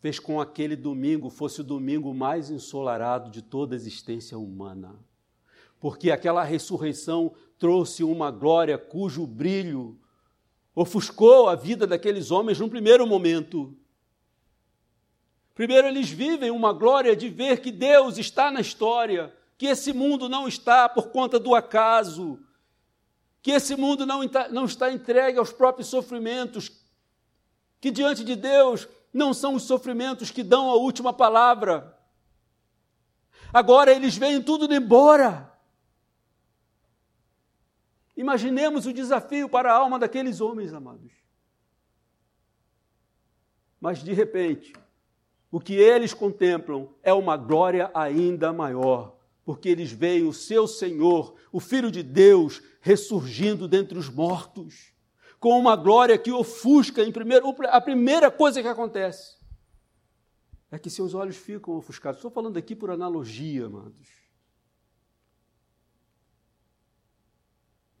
fez 0.00 0.18
com 0.18 0.36
que 0.36 0.42
aquele 0.42 0.76
domingo 0.76 1.28
fosse 1.28 1.60
o 1.60 1.64
domingo 1.64 2.14
mais 2.14 2.50
ensolarado 2.50 3.30
de 3.30 3.42
toda 3.42 3.74
a 3.74 3.76
existência 3.76 4.38
humana. 4.38 4.98
Porque 5.80 6.10
aquela 6.10 6.44
ressurreição 6.44 7.34
trouxe 7.58 8.04
uma 8.04 8.30
glória 8.30 8.78
cujo 8.78 9.26
brilho 9.26 9.98
ofuscou 10.74 11.48
a 11.48 11.54
vida 11.54 11.86
daqueles 11.86 12.30
homens 12.30 12.60
num 12.60 12.68
primeiro 12.68 13.06
momento, 13.06 13.76
Primeiro, 15.58 15.88
eles 15.88 16.08
vivem 16.08 16.52
uma 16.52 16.72
glória 16.72 17.16
de 17.16 17.28
ver 17.28 17.60
que 17.60 17.72
Deus 17.72 18.16
está 18.16 18.48
na 18.48 18.60
história, 18.60 19.34
que 19.58 19.66
esse 19.66 19.92
mundo 19.92 20.28
não 20.28 20.46
está 20.46 20.88
por 20.88 21.08
conta 21.08 21.36
do 21.36 21.52
acaso, 21.52 22.38
que 23.42 23.50
esse 23.50 23.74
mundo 23.74 24.06
não 24.06 24.22
está 24.64 24.92
entregue 24.92 25.36
aos 25.36 25.52
próprios 25.52 25.88
sofrimentos, 25.88 26.70
que 27.80 27.90
diante 27.90 28.22
de 28.22 28.36
Deus 28.36 28.86
não 29.12 29.34
são 29.34 29.56
os 29.56 29.64
sofrimentos 29.64 30.30
que 30.30 30.44
dão 30.44 30.70
a 30.70 30.76
última 30.76 31.12
palavra. 31.12 31.98
Agora 33.52 33.90
eles 33.90 34.16
veem 34.16 34.40
tudo 34.40 34.72
embora. 34.72 35.47
Imaginemos 38.18 38.84
o 38.84 38.92
desafio 38.92 39.48
para 39.48 39.72
a 39.72 39.76
alma 39.76 39.96
daqueles 39.96 40.40
homens, 40.40 40.72
amados. 40.72 41.12
Mas 43.80 44.02
de 44.02 44.12
repente, 44.12 44.72
o 45.52 45.60
que 45.60 45.74
eles 45.74 46.12
contemplam 46.12 46.88
é 47.00 47.12
uma 47.12 47.36
glória 47.36 47.92
ainda 47.94 48.52
maior, 48.52 49.16
porque 49.44 49.68
eles 49.68 49.92
veem 49.92 50.26
o 50.26 50.32
seu 50.32 50.66
Senhor, 50.66 51.36
o 51.52 51.60
Filho 51.60 51.92
de 51.92 52.02
Deus, 52.02 52.60
ressurgindo 52.80 53.68
dentre 53.68 53.96
os 53.96 54.08
mortos, 54.10 54.92
com 55.38 55.56
uma 55.56 55.76
glória 55.76 56.18
que 56.18 56.32
ofusca 56.32 57.04
em 57.04 57.12
primeiro, 57.12 57.54
a 57.68 57.80
primeira 57.80 58.32
coisa 58.32 58.60
que 58.60 58.66
acontece 58.66 59.38
é 60.72 60.76
que 60.76 60.90
seus 60.90 61.14
olhos 61.14 61.36
ficam 61.36 61.76
ofuscados. 61.76 62.18
Estou 62.18 62.32
falando 62.32 62.56
aqui 62.56 62.74
por 62.74 62.90
analogia, 62.90 63.66
amados. 63.66 64.17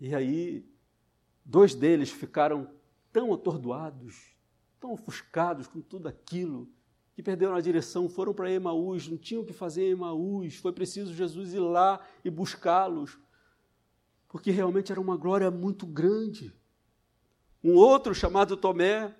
E 0.00 0.14
aí, 0.14 0.64
dois 1.44 1.74
deles 1.74 2.10
ficaram 2.10 2.70
tão 3.12 3.32
atordoados, 3.32 4.36
tão 4.78 4.92
ofuscados 4.92 5.66
com 5.66 5.80
tudo 5.80 6.08
aquilo, 6.08 6.68
que 7.14 7.22
perderam 7.22 7.54
a 7.56 7.60
direção, 7.60 8.08
foram 8.08 8.32
para 8.32 8.50
Emaús, 8.50 9.08
não 9.08 9.16
tinham 9.16 9.42
o 9.42 9.44
que 9.44 9.52
fazer 9.52 9.88
em 9.88 9.90
Emaús, 9.90 10.56
foi 10.56 10.72
preciso 10.72 11.12
Jesus 11.12 11.52
ir 11.52 11.58
lá 11.58 12.00
e 12.24 12.30
buscá-los, 12.30 13.18
porque 14.28 14.52
realmente 14.52 14.92
era 14.92 15.00
uma 15.00 15.16
glória 15.16 15.50
muito 15.50 15.84
grande. 15.84 16.54
Um 17.64 17.74
outro 17.74 18.14
chamado 18.14 18.56
Tomé 18.56 19.12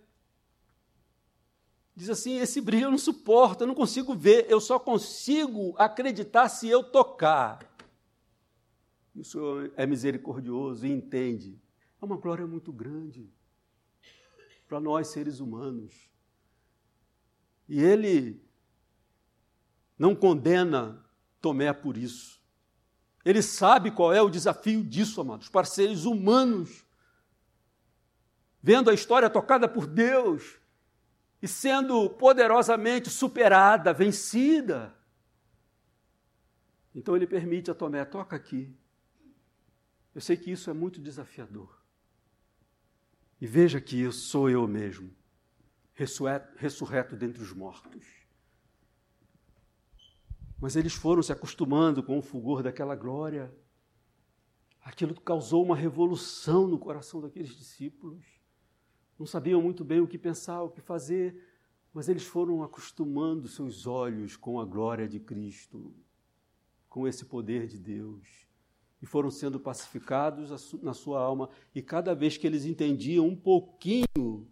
diz 1.97 2.09
assim: 2.09 2.39
Esse 2.39 2.61
brilho 2.61 2.85
eu 2.85 2.91
não 2.93 2.99
suporto, 2.99 3.65
eu 3.65 3.67
não 3.67 3.75
consigo 3.75 4.15
ver, 4.15 4.47
eu 4.49 4.61
só 4.61 4.79
consigo 4.79 5.75
acreditar 5.77 6.49
se 6.49 6.69
eu 6.69 6.85
tocar. 6.85 7.68
O 9.19 9.25
Senhor 9.25 9.73
é 9.77 9.85
misericordioso 9.85 10.87
e 10.87 10.93
entende. 10.93 11.61
É 12.01 12.05
uma 12.05 12.17
glória 12.17 12.47
muito 12.47 12.73
grande 12.73 13.29
para 14.69 14.79
nós 14.79 15.09
seres 15.09 15.41
humanos. 15.41 16.09
E 17.69 17.81
ele 17.81 18.41
não 19.99 20.15
condena 20.15 21.05
Tomé 21.41 21.73
por 21.73 21.97
isso. 21.97 22.41
Ele 23.25 23.43
sabe 23.43 23.91
qual 23.91 24.13
é 24.13 24.23
o 24.23 24.31
desafio 24.31 24.85
disso, 24.85 25.21
amados, 25.21 25.49
para 25.49 25.67
seres 25.67 26.05
humanos. 26.05 26.87
Vendo 28.63 28.91
a 28.91 28.95
história 28.95 29.29
tocada 29.29 29.69
por 29.69 29.87
Deus 29.87 30.59
e 31.43 31.49
sendo 31.49 32.09
poderosamente 32.11 33.11
superada, 33.11 33.93
vencida. 33.93 34.97
Então 36.95 37.17
ele 37.17 37.27
permite 37.27 37.71
a 37.71 37.75
Tomé, 37.75 38.05
toca 38.05 38.37
aqui. 38.37 38.75
Eu 40.19 40.21
sei 40.21 40.37
que 40.37 40.51
isso 40.51 40.69
é 40.69 40.73
muito 40.73 41.01
desafiador. 41.01 41.81
E 43.41 43.47
veja 43.47 43.81
que 43.81 44.01
eu 44.01 44.11
sou 44.11 44.51
eu 44.51 44.67
mesmo, 44.67 45.15
ressurreto 46.57 47.15
dentre 47.15 47.41
os 47.41 47.53
mortos. 47.53 48.05
Mas 50.61 50.75
eles 50.75 50.93
foram 50.93 51.23
se 51.23 51.31
acostumando 51.31 52.03
com 52.03 52.19
o 52.19 52.21
fulgor 52.21 52.65
daquela 52.65 52.97
glória. 52.97 53.57
Aquilo 54.81 55.15
causou 55.21 55.65
uma 55.65 55.77
revolução 55.77 56.67
no 56.67 56.81
coração 56.81 57.21
daqueles 57.21 57.57
discípulos. 57.57 58.25
Não 59.17 59.25
sabiam 59.25 59.63
muito 59.63 59.85
bem 59.85 60.01
o 60.01 60.09
que 60.09 60.19
pensar, 60.19 60.65
o 60.65 60.71
que 60.71 60.81
fazer, 60.81 61.41
mas 61.95 62.09
eles 62.09 62.25
foram 62.25 62.65
acostumando 62.65 63.47
seus 63.47 63.87
olhos 63.87 64.37
com 64.37 64.59
a 64.59 64.65
glória 64.65 65.07
de 65.07 65.21
Cristo, 65.21 65.95
com 66.89 67.07
esse 67.07 67.25
poder 67.25 67.69
de 67.69 67.79
Deus 67.79 68.48
e 69.01 69.07
foram 69.07 69.31
sendo 69.31 69.61
pacificados 69.61 70.51
na 70.83 70.93
sua 70.93 71.21
alma. 71.21 71.49
E 71.75 71.81
cada 71.81 72.15
vez 72.15 72.37
que 72.37 72.47
eles 72.47 72.65
entendiam 72.65 73.27
um 73.27 73.37
pouquinho 73.37 74.47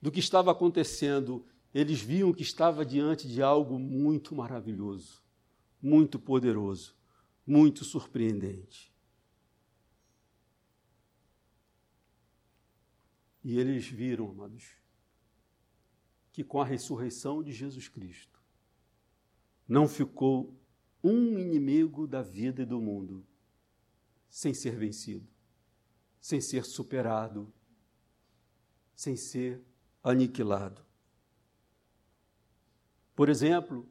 do 0.00 0.10
que 0.12 0.20
estava 0.20 0.52
acontecendo, 0.52 1.44
eles 1.74 2.00
viam 2.00 2.32
que 2.32 2.42
estava 2.42 2.84
diante 2.84 3.26
de 3.26 3.42
algo 3.42 3.78
muito 3.78 4.34
maravilhoso, 4.34 5.22
muito 5.82 6.18
poderoso, 6.18 6.94
muito 7.46 7.84
surpreendente. 7.84 8.92
E 13.42 13.58
eles 13.58 13.86
viram, 13.86 14.30
amados, 14.30 14.64
que 16.32 16.42
com 16.42 16.60
a 16.60 16.64
ressurreição 16.64 17.42
de 17.42 17.52
Jesus 17.52 17.88
Cristo 17.88 18.40
não 19.68 19.86
ficou 19.86 20.54
um 21.02 21.38
inimigo 21.38 22.06
da 22.06 22.22
vida 22.22 22.62
e 22.62 22.66
do 22.66 22.80
mundo 22.80 23.26
sem 24.34 24.52
ser 24.52 24.74
vencido, 24.74 25.28
sem 26.20 26.40
ser 26.40 26.64
superado, 26.64 27.54
sem 28.92 29.16
ser 29.16 29.62
aniquilado. 30.02 30.84
Por 33.14 33.28
exemplo, 33.28 33.88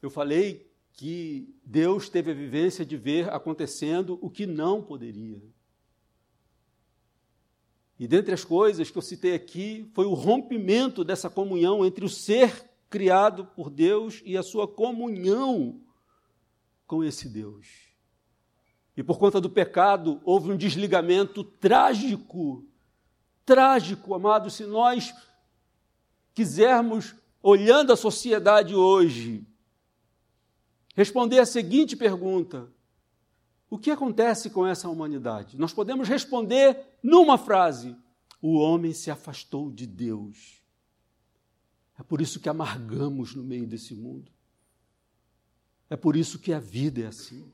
eu 0.00 0.08
falei 0.08 0.72
que 0.92 1.52
Deus 1.64 2.08
teve 2.08 2.30
a 2.30 2.34
vivência 2.34 2.86
de 2.86 2.96
ver 2.96 3.28
acontecendo 3.28 4.16
o 4.22 4.30
que 4.30 4.46
não 4.46 4.80
poderia. 4.80 5.42
E 7.98 8.06
dentre 8.06 8.32
as 8.32 8.44
coisas 8.44 8.92
que 8.92 8.96
eu 8.96 9.02
citei 9.02 9.34
aqui, 9.34 9.90
foi 9.92 10.06
o 10.06 10.14
rompimento 10.14 11.02
dessa 11.02 11.28
comunhão 11.28 11.84
entre 11.84 12.04
o 12.04 12.08
ser 12.08 12.70
criado 12.88 13.44
por 13.44 13.70
Deus 13.70 14.22
e 14.24 14.36
a 14.36 14.42
sua 14.44 14.68
comunhão 14.68 15.82
com 16.86 17.02
esse 17.02 17.28
Deus. 17.28 17.85
E 18.96 19.02
por 19.02 19.18
conta 19.18 19.40
do 19.40 19.50
pecado, 19.50 20.20
houve 20.24 20.50
um 20.50 20.56
desligamento 20.56 21.44
trágico. 21.44 22.64
Trágico, 23.44 24.14
amados, 24.14 24.54
se 24.54 24.64
nós 24.64 25.14
quisermos, 26.32 27.14
olhando 27.42 27.92
a 27.92 27.96
sociedade 27.96 28.74
hoje, 28.74 29.46
responder 30.94 31.38
a 31.38 31.46
seguinte 31.46 31.94
pergunta: 31.94 32.72
o 33.68 33.78
que 33.78 33.90
acontece 33.90 34.48
com 34.48 34.66
essa 34.66 34.88
humanidade? 34.88 35.58
Nós 35.58 35.72
podemos 35.72 36.08
responder 36.08 36.98
numa 37.02 37.36
frase: 37.36 37.94
o 38.40 38.54
homem 38.54 38.92
se 38.92 39.10
afastou 39.10 39.70
de 39.70 39.86
Deus. 39.86 40.62
É 41.98 42.02
por 42.02 42.20
isso 42.20 42.40
que 42.40 42.48
amargamos 42.48 43.34
no 43.34 43.42
meio 43.42 43.66
desse 43.66 43.94
mundo. 43.94 44.30
É 45.88 45.96
por 45.96 46.16
isso 46.16 46.38
que 46.38 46.52
a 46.52 46.58
vida 46.58 47.02
é 47.02 47.06
assim. 47.06 47.52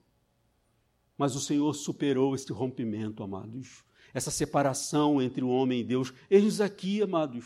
Mas 1.23 1.37
o 1.37 1.41
Senhor 1.41 1.73
superou 1.73 2.35
este 2.35 2.53
rompimento, 2.53 3.23
amados, 3.23 3.85
essa 4.13 4.29
separação 4.29 5.23
entre 5.23 5.45
o 5.45 5.49
homem 5.49 5.79
e 5.79 5.85
Deus. 5.85 6.13
Eis 6.29 6.61
aqui, 6.61 7.01
amados, 7.01 7.45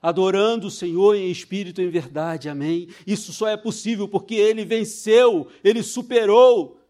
adorando 0.00 0.68
o 0.68 0.70
Senhor 0.70 1.16
em 1.16 1.28
espírito 1.28 1.80
e 1.80 1.84
em 1.84 1.90
verdade, 1.90 2.48
amém? 2.48 2.86
Isso 3.04 3.32
só 3.32 3.48
é 3.48 3.56
possível 3.56 4.06
porque 4.06 4.36
ele 4.36 4.64
venceu, 4.64 5.48
ele 5.64 5.82
superou 5.82 6.80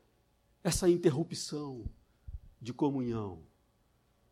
essa 0.63 0.87
interrupção 0.87 1.83
de 2.61 2.75
comunhão. 2.75 3.39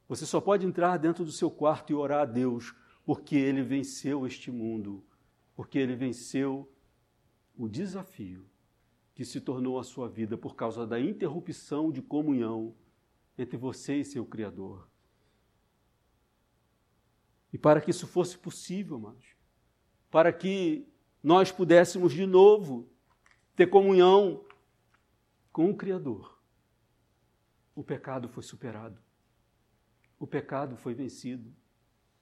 Você 0.07 0.27
só 0.27 0.39
pode 0.39 0.67
entrar 0.67 0.99
dentro 0.99 1.25
do 1.25 1.33
seu 1.33 1.51
quarto 1.51 1.95
e 1.95 1.95
orar 1.95 2.21
a 2.21 2.27
Deus 2.27 2.75
porque 3.07 3.37
ele 3.37 3.63
venceu 3.63 4.27
este 4.27 4.51
mundo, 4.51 5.03
porque 5.57 5.79
ele 5.79 5.97
venceu 5.97 6.71
o 7.57 7.67
desafio 7.67 8.50
que 9.21 9.25
se 9.27 9.39
tornou 9.39 9.79
a 9.79 9.85
sua 9.85 10.09
vida 10.09 10.39
por 10.39 10.57
causa 10.57 10.87
da 10.87 10.99
interrupção 10.99 11.93
de 11.93 12.01
comunhão 12.01 12.75
entre 13.37 13.55
você 13.55 13.97
e 13.97 14.05
seu 14.05 14.25
Criador. 14.25 14.89
E 17.53 17.59
para 17.59 17.83
que 17.83 17.91
isso 17.91 18.07
fosse 18.07 18.39
possível, 18.39 19.15
para 20.11 20.33
que 20.33 20.89
nós 21.23 21.53
pudéssemos 21.53 22.15
de 22.15 22.25
novo 22.25 22.89
ter 23.55 23.67
comunhão 23.67 24.43
com 25.53 25.69
o 25.69 25.77
Criador, 25.77 26.41
o 27.75 27.85
pecado 27.85 28.27
foi 28.27 28.43
superado. 28.43 28.99
O 30.19 30.27
pecado 30.27 30.79
foi 30.79 30.95
vencido. 30.95 31.55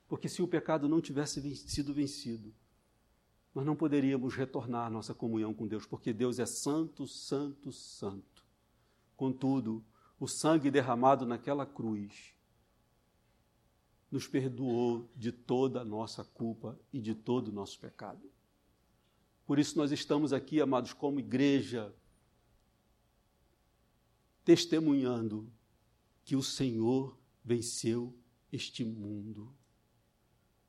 Porque 0.09 0.29
se 0.29 0.43
o 0.43 0.49
pecado 0.49 0.89
não 0.89 1.01
tivesse 1.01 1.55
sido 1.59 1.95
vencido, 1.95 2.53
nós 3.59 3.67
não 3.67 3.75
poderíamos 3.75 4.37
retornar 4.37 4.87
à 4.87 4.91
nossa 4.91 5.13
comunhão 5.13 5.53
com 5.53 5.67
Deus, 5.67 5.85
porque 5.85 6.13
Deus 6.13 6.39
é 6.39 6.47
santo, 6.47 7.09
santo, 7.09 7.73
santo. 7.73 8.47
Contudo, 9.17 9.85
o 10.17 10.29
sangue 10.29 10.71
derramado 10.71 11.27
naquela 11.27 11.67
cruz 11.67 12.37
nos 14.13 14.29
perdoou 14.29 15.11
de 15.17 15.33
toda 15.33 15.81
a 15.81 15.85
nossa 15.85 16.23
culpa 16.23 16.79
e 16.93 17.01
de 17.01 17.17
todo 17.17 17.49
o 17.49 17.53
nosso 17.53 17.81
pecado. 17.81 18.31
Por 19.45 19.59
isso 19.59 19.77
nós 19.77 19.91
estamos 19.91 20.33
aqui, 20.33 20.61
amados, 20.61 20.93
como 20.93 21.19
igreja, 21.19 21.93
testemunhando 24.45 25.53
que 26.25 26.37
o 26.37 26.45
Senhor 26.45 27.19
venceu 27.45 28.17
este 28.53 28.85
mundo, 28.85 29.53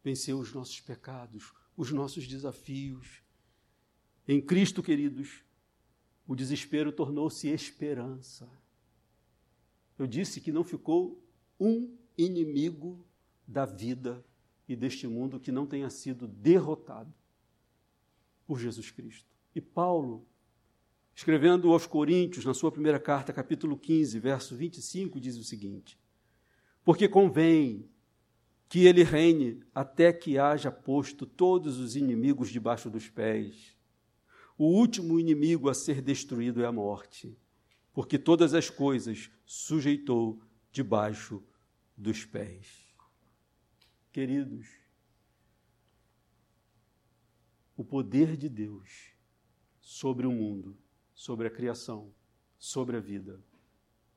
venceu 0.04 0.40
os 0.40 0.52
nossos 0.52 0.82
pecados, 0.82 1.54
os 1.80 1.94
nossos 1.94 2.28
desafios. 2.28 3.24
Em 4.28 4.42
Cristo, 4.42 4.84
queridos, 4.84 5.46
o 6.28 6.36
desespero 6.36 6.92
tornou-se 6.92 7.48
esperança. 7.48 8.50
Eu 9.98 10.06
disse 10.06 10.42
que 10.42 10.52
não 10.52 10.62
ficou 10.62 11.24
um 11.58 11.98
inimigo 12.18 13.08
da 13.48 13.64
vida 13.66 14.22
e 14.68 14.76
deste 14.76 15.08
mundo 15.08 15.40
que 15.40 15.54
não 15.54 15.66
tenha 15.66 15.90
sido 15.90 16.28
derrotado 16.28 17.14
por 18.46 18.60
Jesus 18.60 18.92
Cristo. 18.92 19.34
E 19.56 19.62
Paulo, 19.62 20.28
escrevendo 21.16 21.72
aos 21.72 21.88
Coríntios, 21.88 22.44
na 22.44 22.54
sua 22.54 22.74
primeira 22.74 23.00
carta, 23.00 23.32
capítulo 23.32 23.78
15, 23.78 24.20
verso 24.20 24.54
25, 24.54 25.18
diz 25.18 25.38
o 25.38 25.46
seguinte: 25.46 25.98
Porque 26.84 27.08
convém 27.08 27.90
que 28.70 28.86
ele 28.86 29.02
reine 29.04 29.64
até 29.74 30.14
que 30.14 30.38
haja 30.38 30.72
posto 30.72 31.26
todos 31.26 31.80
os 31.80 31.96
inimigos 31.96 32.52
debaixo 32.52 32.88
dos 32.88 33.10
pés. 33.10 33.76
O 34.56 34.66
último 34.66 35.20
inimigo 35.20 35.70
a 35.70 35.74
ser 35.74 36.04
destruído 36.04 36.62
é 36.62 36.68
a 36.68 36.72
morte, 36.72 37.36
porque 37.92 38.20
todas 38.20 38.54
as 38.54 38.70
coisas 38.70 39.32
sujeitou 39.44 40.40
debaixo 40.72 41.44
dos 41.98 42.24
pés. 42.26 42.94
Queridos, 44.12 44.68
o 47.76 47.84
poder 47.84 48.38
de 48.38 48.48
Deus 48.48 49.14
sobre 49.82 50.28
o 50.28 50.32
mundo, 50.32 50.78
sobre 51.12 51.48
a 51.48 51.52
criação, 51.52 52.14
sobre 52.60 52.98
a 52.98 53.00
vida, 53.00 53.44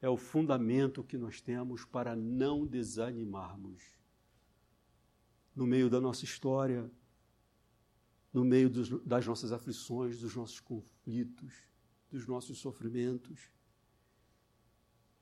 é 0.01 0.11
o 0.11 0.17
fundamento 0.17 1.03
que 1.03 1.17
nós 1.17 1.41
temos 1.41 1.87
para 1.87 2.15
não 2.15 2.67
desanimarmos. 2.67 4.02
No 5.55 5.67
meio 5.67 5.91
da 5.91 6.01
nossa 6.01 6.25
história, 6.25 6.91
no 8.33 8.45
meio 8.45 8.71
dos, 8.71 8.89
das 9.05 9.27
nossas 9.27 9.53
aflições, 9.53 10.19
dos 10.19 10.35
nossos 10.35 10.61
conflitos, 10.61 11.55
dos 12.11 12.27
nossos 12.27 12.59
sofrimentos. 12.59 13.51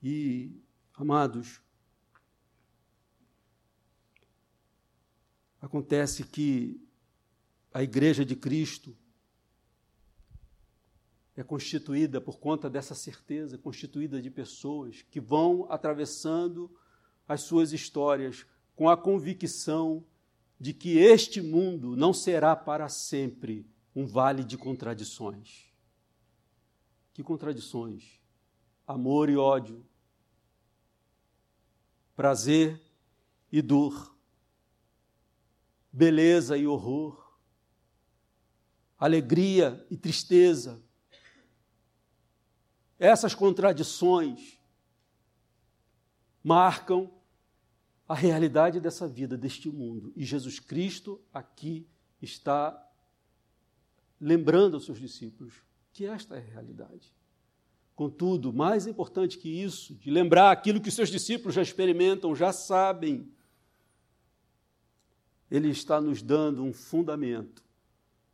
E, 0.01 0.61
amados, 0.93 1.61
Acontece 5.61 6.23
que 6.23 6.83
a 7.71 7.83
Igreja 7.83 8.25
de 8.25 8.35
Cristo 8.35 8.97
é 11.35 11.43
constituída 11.43 12.19
por 12.19 12.39
conta 12.39 12.67
dessa 12.67 12.95
certeza, 12.95 13.59
constituída 13.59 14.19
de 14.19 14.31
pessoas 14.31 15.03
que 15.03 15.21
vão 15.21 15.71
atravessando 15.71 16.75
as 17.27 17.41
suas 17.41 17.71
histórias 17.71 18.45
com 18.75 18.89
a 18.89 18.97
convicção 18.97 20.03
de 20.61 20.75
que 20.75 20.99
este 20.99 21.41
mundo 21.41 21.95
não 21.95 22.13
será 22.13 22.55
para 22.55 22.87
sempre 22.87 23.65
um 23.95 24.05
vale 24.05 24.43
de 24.43 24.59
contradições. 24.59 25.73
Que 27.15 27.23
contradições? 27.23 28.21
Amor 28.85 29.27
e 29.27 29.35
ódio, 29.35 29.83
prazer 32.15 32.79
e 33.51 33.59
dor, 33.59 34.15
beleza 35.91 36.55
e 36.55 36.67
horror, 36.67 37.35
alegria 38.99 39.83
e 39.89 39.97
tristeza. 39.97 40.79
Essas 42.99 43.33
contradições 43.33 44.59
marcam 46.43 47.11
a 48.11 48.13
realidade 48.13 48.81
dessa 48.81 49.07
vida, 49.07 49.37
deste 49.37 49.69
mundo. 49.69 50.11
E 50.17 50.25
Jesus 50.25 50.59
Cristo 50.59 51.21
aqui 51.33 51.87
está 52.21 52.85
lembrando 54.19 54.73
aos 54.73 54.83
seus 54.83 54.99
discípulos 54.99 55.63
que 55.93 56.05
esta 56.05 56.35
é 56.35 56.39
a 56.39 56.53
realidade. 56.53 57.15
Contudo, 57.95 58.51
mais 58.51 58.85
importante 58.85 59.37
que 59.37 59.47
isso, 59.47 59.95
de 59.95 60.11
lembrar 60.11 60.51
aquilo 60.51 60.81
que 60.81 60.89
os 60.89 60.93
seus 60.93 61.07
discípulos 61.07 61.55
já 61.55 61.61
experimentam, 61.61 62.35
já 62.35 62.51
sabem, 62.51 63.31
ele 65.49 65.69
está 65.69 66.01
nos 66.01 66.21
dando 66.21 66.65
um 66.65 66.73
fundamento 66.73 67.63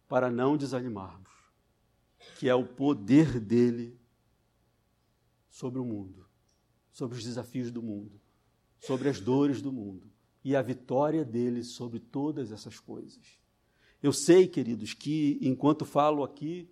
para 0.08 0.32
não 0.32 0.58
desanimarmos, 0.58 1.30
que 2.40 2.50
é 2.50 2.56
o 2.56 2.66
poder 2.66 3.40
dele 3.40 3.96
sobre 5.52 5.80
o 5.80 5.86
mundo, 5.86 6.26
sobre 6.92 7.16
os 7.16 7.24
desafios 7.24 7.70
do 7.70 7.84
mundo, 7.84 8.20
sobre 8.80 9.10
as 9.10 9.20
dores 9.20 9.62
do 9.62 9.72
mundo 9.72 10.10
e 10.44 10.56
a 10.56 10.62
vitória 10.62 11.26
dele 11.26 11.64
sobre 11.64 12.00
todas 12.00 12.52
essas 12.52 12.80
coisas. 12.80 13.38
Eu 14.02 14.14
sei, 14.14 14.48
queridos, 14.48 14.94
que 14.94 15.38
enquanto 15.42 15.84
falo 15.84 16.24
aqui, 16.24 16.70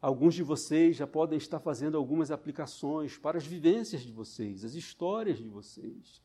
alguns 0.00 0.34
de 0.34 0.42
vocês 0.42 0.96
já 0.96 1.06
podem 1.06 1.36
estar 1.36 1.60
fazendo 1.60 1.96
algumas 1.96 2.30
aplicações 2.30 3.18
para 3.18 3.36
as 3.36 3.46
vivências 3.46 4.02
de 4.02 4.12
vocês, 4.12 4.64
as 4.64 4.74
histórias 4.74 5.38
de 5.38 5.48
vocês. 5.48 6.22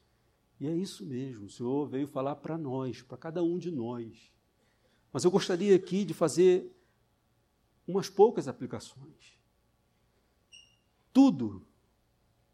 E 0.60 0.68
é 0.68 0.74
isso 0.74 1.06
mesmo, 1.06 1.48
o 1.48 1.50
Senhor 1.50 1.86
veio 1.88 2.08
falar 2.08 2.38
para 2.38 2.58
nós, 2.58 3.02
para 3.02 3.18
cada 3.18 3.44
um 3.44 3.58
de 3.58 3.72
nós. 3.72 4.32
Mas 5.12 5.24
eu 5.26 5.32
gostaria 5.32 5.76
aqui 5.76 6.06
de 6.06 6.14
fazer 6.14 6.72
umas 7.86 8.10
poucas 8.10 8.48
aplicações. 8.48 9.38
Tudo, 11.12 11.62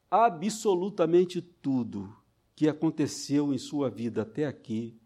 absolutamente 0.10 1.42
tudo 1.42 2.19
que 2.60 2.68
aconteceu 2.68 3.54
em 3.54 3.58
sua 3.58 3.90
vida 3.90 4.24
até 4.24 4.46
aqui, 4.46 5.00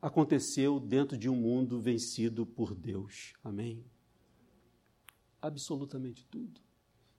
aconteceu 0.00 0.78
dentro 0.78 1.18
de 1.18 1.28
um 1.28 1.34
mundo 1.34 1.80
vencido 1.80 2.46
por 2.46 2.72
Deus. 2.72 3.32
Amém? 3.42 3.84
Absolutamente 5.42 6.24
tudo. 6.26 6.60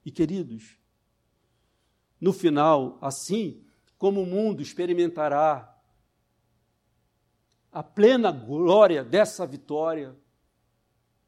E 0.02 0.10
queridos, 0.10 0.78
no 2.18 2.32
final, 2.32 2.96
assim, 3.02 3.62
como 3.98 4.22
o 4.22 4.26
mundo 4.26 4.62
experimentará 4.62 5.78
a 7.70 7.82
plena 7.82 8.32
glória 8.32 9.04
dessa 9.04 9.46
vitória, 9.46 10.16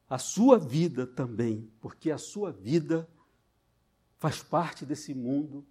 a 0.09 0.17
sua 0.17 0.59
vida 0.59 1.07
também, 1.07 1.71
porque 1.83 2.11
a 2.11 2.17
sua 2.17 2.51
vida 2.51 3.07
faz 4.17 4.43
parte 4.43 4.87
desse 4.87 5.13
mundo 5.13 5.67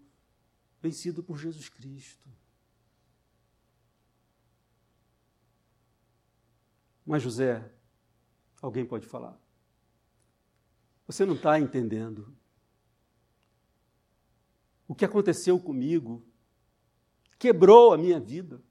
vencido 0.87 1.21
por 1.21 1.37
Jesus 1.37 1.67
Cristo. 1.67 2.27
Mas, 7.05 7.21
José, 7.21 7.69
alguém 8.61 8.85
pode 8.85 9.05
falar. 9.05 9.37
Você 11.05 11.25
não 11.25 11.35
está 11.35 11.59
entendendo. 11.59 12.35
O 14.87 14.95
que 14.95 15.05
aconteceu 15.05 15.59
comigo 15.59 16.25
quebrou 17.37 17.93
a 17.93 17.97
minha 17.97 18.19
vida. 18.19 18.61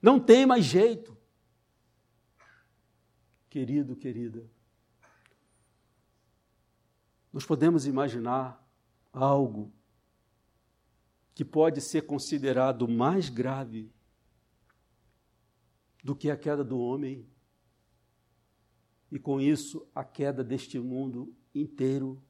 Não 0.00 0.18
tem 0.18 0.46
mais 0.46 0.64
jeito. 0.64 1.16
Querido, 3.48 3.96
querida, 3.96 4.48
nós 7.32 7.44
podemos 7.44 7.84
imaginar 7.84 8.64
algo 9.12 9.72
que 11.34 11.44
pode 11.44 11.80
ser 11.80 12.02
considerado 12.02 12.88
mais 12.88 13.28
grave 13.28 13.90
do 16.02 16.14
que 16.14 16.30
a 16.30 16.36
queda 16.36 16.64
do 16.64 16.78
homem 16.78 17.26
e 19.10 19.18
com 19.18 19.40
isso 19.40 19.86
a 19.94 20.04
queda 20.04 20.42
deste 20.44 20.78
mundo 20.78 21.34
inteiro 21.54 22.22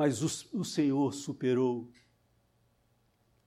Mas 0.00 0.22
o, 0.22 0.60
o 0.60 0.64
Senhor 0.64 1.12
superou 1.12 1.92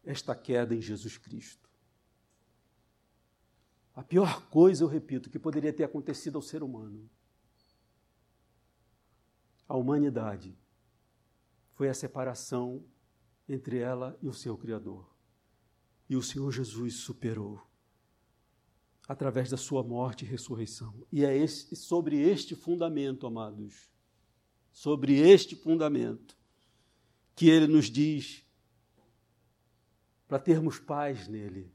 esta 0.04 0.36
queda 0.36 0.76
em 0.76 0.80
Jesus 0.80 1.18
Cristo. 1.18 1.68
A 3.96 4.04
pior 4.04 4.48
coisa, 4.52 4.84
eu 4.84 4.88
repito, 4.88 5.32
que 5.32 5.40
poderia 5.40 5.74
ter 5.74 5.84
acontecido 5.84 6.36
ao 6.36 6.44
ser 6.44 6.62
humano, 6.62 7.10
a 9.74 9.76
humanidade, 9.76 10.56
foi 11.74 11.90
a 11.90 11.96
separação 11.96 12.86
entre 13.50 13.80
ela 13.80 14.16
e 14.22 14.28
o 14.28 14.34
seu 14.34 14.56
Criador. 14.56 15.12
E 16.08 16.16
o 16.16 16.22
Senhor 16.22 16.52
Jesus 16.52 16.98
superou 16.98 17.60
através 19.08 19.50
da 19.50 19.58
sua 19.58 19.82
morte 19.82 20.26
e 20.26 20.28
ressurreição. 20.28 20.94
E 21.12 21.26
é 21.26 21.36
esse, 21.36 21.76
sobre 21.76 22.22
este 22.22 22.56
fundamento, 22.56 23.26
amados, 23.26 23.90
sobre 24.72 25.20
este 25.20 25.56
fundamento, 25.56 26.38
que 27.36 27.50
ele 27.50 27.66
nos 27.66 27.88
diz 27.90 28.46
para 30.28 30.38
termos 30.38 30.78
paz 30.78 31.28
nele, 31.28 31.74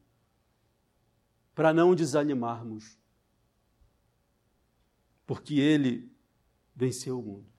para 1.52 1.74
não 1.74 1.96
desanimarmos, 1.96 2.96
porque 5.26 5.54
ele 5.54 6.16
venceu 6.76 7.18
o 7.18 7.22
mundo. 7.22 7.57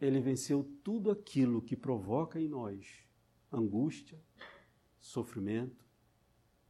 Ele 0.00 0.20
venceu 0.20 0.64
tudo 0.84 1.10
aquilo 1.10 1.62
que 1.62 1.76
provoca 1.76 2.40
em 2.40 2.48
nós 2.48 3.04
angústia, 3.50 4.20
sofrimento 5.00 5.84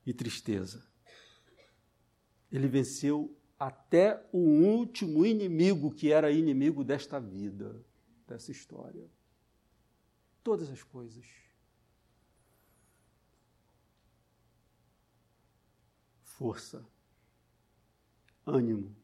e 0.07 0.15
tristeza. 0.15 0.87
Ele 2.51 2.69
venceu 2.69 3.37
até 3.59 4.27
o 4.33 4.39
último 4.39 5.27
inimigo 5.27 5.93
que 5.93 6.13
era 6.13 6.31
inimigo 6.31 6.85
desta 6.85 7.19
vida 7.21 7.85
dessa 8.29 8.53
história. 8.53 9.11
Todas 10.45 10.71
as 10.71 10.83
coisas. 10.83 11.27
Força, 16.23 16.87
ânimo, 18.47 18.95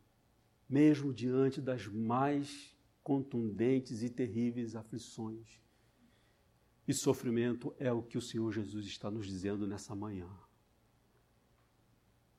mesmo 0.68 1.12
diante 1.12 1.61
das 1.61 1.87
mais 1.87 2.74
contundentes 3.05 4.02
e 4.02 4.09
terríveis 4.09 4.74
aflições 4.74 5.62
e 6.88 6.94
sofrimento, 6.94 7.74
é 7.78 7.92
o 7.92 8.02
que 8.02 8.16
o 8.16 8.22
Senhor 8.22 8.50
Jesus 8.50 8.86
está 8.86 9.11
nos 9.11 9.26
dizendo 9.26 9.66
nessa 9.66 9.94
manhã. 9.94 10.28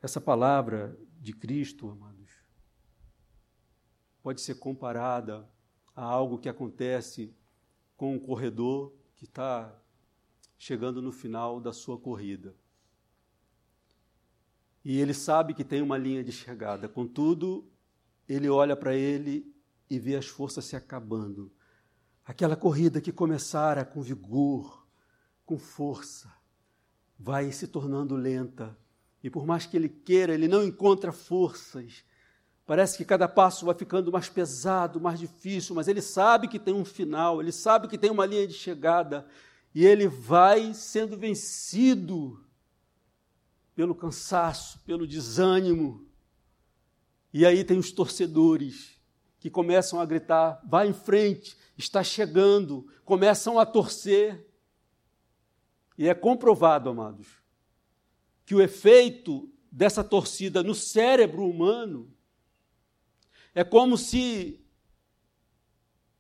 Essa 0.01 0.20
palavra 0.20 0.99
de 1.20 1.34
Cristo, 1.34 1.89
amados, 1.89 2.32
pode 4.22 4.41
ser 4.41 4.55
comparada 4.55 5.47
a 5.95 6.03
algo 6.03 6.39
que 6.39 6.49
acontece 6.49 7.36
com 7.95 8.16
um 8.16 8.20
corredor 8.20 8.93
que 9.16 9.26
está 9.26 9.80
chegando 10.57 11.01
no 11.01 11.11
final 11.11 11.61
da 11.61 11.72
sua 11.72 11.97
corrida. 11.99 12.55
E 14.84 14.99
ele 14.99 15.13
sabe 15.13 15.53
que 15.53 15.63
tem 15.63 15.82
uma 15.82 15.97
linha 15.97 16.24
de 16.24 16.32
chegada, 16.32 16.89
contudo, 16.89 17.72
ele 18.28 18.49
olha 18.49 18.76
para 18.76 18.95
ele 18.95 19.55
e 19.90 20.00
vê 20.00 20.16
as 20.16 20.28
forças 20.28 20.66
se 20.66 20.76
acabando. 20.76 21.52
Aquela 22.26 22.56
corrida 22.56 23.00
que 23.00 23.12
começara 23.12 23.86
com 23.86 24.02
vigor, 24.02 24.88
com 25.46 25.58
força, 25.58 26.34
vai 27.20 27.52
se 27.52 27.68
tornando 27.68 28.16
lenta. 28.16 28.78
E 29.24 29.30
por 29.30 29.46
mais 29.46 29.66
que 29.66 29.78
ele 29.78 29.90
queira, 29.90 30.34
ele 30.34 30.48
não 30.48 30.64
encontra 30.64 31.12
forças 31.12 32.04
Parece 32.66 32.98
que 32.98 33.06
cada 33.06 33.28
passo 33.28 33.66
vai 33.66 33.76
ficando 33.76 34.12
mais 34.12 34.28
pesado, 34.28 35.00
mais 35.00 35.20
difícil, 35.20 35.76
mas 35.76 35.88
ele 35.88 36.02
sabe 36.02 36.48
que 36.48 36.58
tem 36.58 36.74
um 36.74 36.84
final, 36.84 37.40
ele 37.40 37.52
sabe 37.52 37.88
que 37.88 37.98
tem 37.98 38.10
uma 38.10 38.26
linha 38.26 38.48
de 38.48 38.56
chegada, 38.56 39.28
e 39.74 39.86
ele 39.86 40.08
vai 40.08 40.74
sendo 40.74 41.16
vencido 41.16 42.44
pelo 43.76 43.94
cansaço, 43.94 44.80
pelo 44.80 45.06
desânimo. 45.06 46.08
E 47.32 47.46
aí 47.46 47.64
tem 47.64 47.78
os 47.78 47.92
torcedores 47.92 48.95
que 49.40 49.50
começam 49.50 50.00
a 50.00 50.06
gritar: 50.06 50.62
vai 50.66 50.88
em 50.88 50.94
frente, 50.94 51.58
está 51.78 52.04
chegando, 52.04 52.88
começam 53.04 53.60
a 53.60 53.66
torcer. 53.66 54.46
E 55.98 56.08
é 56.08 56.14
comprovado, 56.14 56.90
amados, 56.90 57.28
que 58.46 58.54
o 58.54 58.62
efeito 58.62 59.50
dessa 59.72 60.04
torcida 60.04 60.62
no 60.62 60.76
cérebro 60.76 61.50
humano 61.50 62.14
é 63.54 63.64
como 63.64 63.98
se 63.98 64.62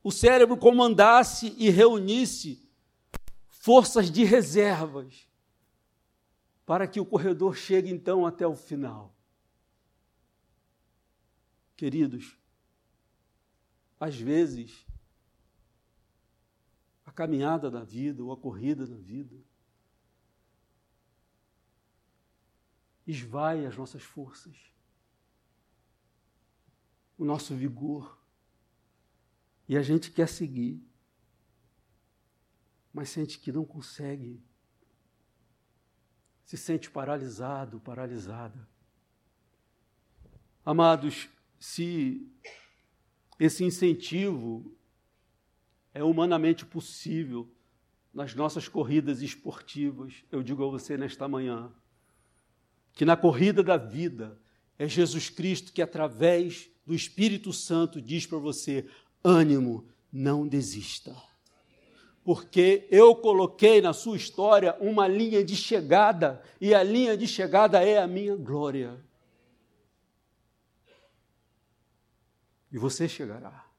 o 0.03 0.11
cérebro 0.11 0.55
comandasse 0.55 1.53
e 1.57 1.69
reunisse 1.69 2.69
forças 3.49 4.11
de 4.11 4.23
reservas 4.23 5.27
para 6.65 6.87
que 6.87 6.99
o 6.99 7.05
corredor 7.05 7.55
chegue 7.55 7.91
então 7.91 8.25
até 8.25 8.45
o 8.45 8.55
final. 8.55 9.15
Queridos, 11.75 12.37
às 13.99 14.15
vezes, 14.19 14.85
a 17.05 17.11
caminhada 17.11 17.69
da 17.69 17.83
vida 17.83 18.23
ou 18.23 18.31
a 18.31 18.37
corrida 18.37 18.85
da 18.85 18.97
vida 18.97 19.37
esvai 23.07 23.65
as 23.65 23.77
nossas 23.77 24.03
forças 24.03 24.75
o 27.17 27.25
nosso 27.25 27.55
vigor. 27.55 28.17
E 29.67 29.75
a 29.75 29.81
gente 29.81 30.11
quer 30.11 30.27
seguir, 30.27 30.83
mas 32.93 33.09
sente 33.09 33.39
que 33.39 33.51
não 33.51 33.65
consegue. 33.65 34.41
Se 36.43 36.57
sente 36.57 36.89
paralisado, 36.89 37.79
paralisada. 37.79 38.67
Amados, 40.63 41.27
se 41.59 42.31
esse 43.39 43.63
incentivo 43.63 44.75
é 45.93 46.03
humanamente 46.03 46.65
possível 46.65 47.49
nas 48.13 48.33
nossas 48.33 48.67
corridas 48.67 49.21
esportivas, 49.21 50.23
eu 50.31 50.41
digo 50.41 50.63
a 50.63 50.69
você 50.69 50.97
nesta 50.97 51.27
manhã, 51.27 51.69
que 52.93 53.03
na 53.03 53.17
corrida 53.17 53.61
da 53.61 53.75
vida 53.75 54.39
é 54.79 54.87
Jesus 54.87 55.29
Cristo 55.29 55.73
que, 55.73 55.81
através 55.81 56.69
do 56.85 56.95
Espírito 56.95 57.51
Santo 57.51 58.01
diz 58.01 58.25
para 58.25 58.37
você: 58.37 58.85
ânimo, 59.23 59.85
não 60.11 60.47
desista. 60.47 61.15
Porque 62.23 62.87
eu 62.89 63.15
coloquei 63.15 63.81
na 63.81 63.93
sua 63.93 64.17
história 64.17 64.75
uma 64.79 65.07
linha 65.07 65.43
de 65.43 65.55
chegada, 65.55 66.41
e 66.59 66.73
a 66.73 66.81
linha 66.81 67.17
de 67.17 67.27
chegada 67.27 67.83
é 67.83 67.97
a 67.97 68.07
minha 68.07 68.35
glória. 68.35 68.99
E 72.71 72.77
você 72.77 73.07
chegará. 73.07 73.69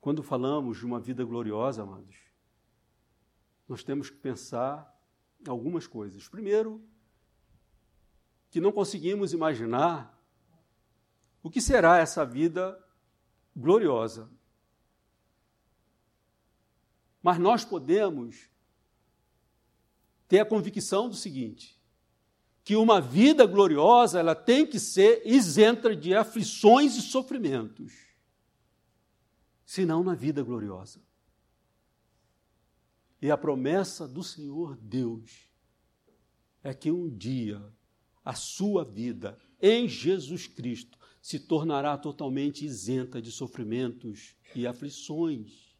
Quando 0.00 0.22
falamos 0.22 0.78
de 0.78 0.86
uma 0.86 0.98
vida 0.98 1.24
gloriosa, 1.24 1.82
amados, 1.82 2.16
nós 3.68 3.84
temos 3.84 4.10
que 4.10 4.16
pensar 4.16 4.92
algumas 5.46 5.86
coisas. 5.86 6.28
Primeiro, 6.28 6.84
que 8.50 8.60
não 8.60 8.72
conseguimos 8.72 9.32
imaginar 9.32 10.20
o 11.42 11.50
que 11.50 11.60
será 11.60 11.98
essa 11.98 12.24
vida 12.24 12.78
gloriosa. 13.56 14.30
Mas 17.22 17.38
nós 17.38 17.64
podemos 17.64 18.50
ter 20.28 20.40
a 20.40 20.46
convicção 20.46 21.08
do 21.08 21.14
seguinte: 21.14 21.80
que 22.64 22.76
uma 22.76 23.00
vida 23.00 23.44
gloriosa 23.46 24.20
ela 24.20 24.34
tem 24.34 24.66
que 24.66 24.78
ser 24.78 25.22
isenta 25.24 25.94
de 25.96 26.14
aflições 26.14 26.96
e 26.96 27.02
sofrimentos. 27.02 27.92
Senão, 29.64 30.04
na 30.04 30.14
vida 30.14 30.42
gloriosa. 30.42 31.00
E 33.20 33.30
a 33.30 33.38
promessa 33.38 34.06
do 34.06 34.22
Senhor 34.22 34.76
Deus 34.76 35.48
é 36.62 36.74
que 36.74 36.90
um 36.90 37.08
dia 37.08 37.62
a 38.24 38.34
sua 38.34 38.84
vida 38.84 39.38
em 39.60 39.88
Jesus 39.88 40.46
Cristo 40.46 40.98
se 41.20 41.38
tornará 41.38 41.96
totalmente 41.96 42.64
isenta 42.64 43.22
de 43.22 43.30
sofrimentos 43.30 44.34
e 44.54 44.66
aflições. 44.66 45.76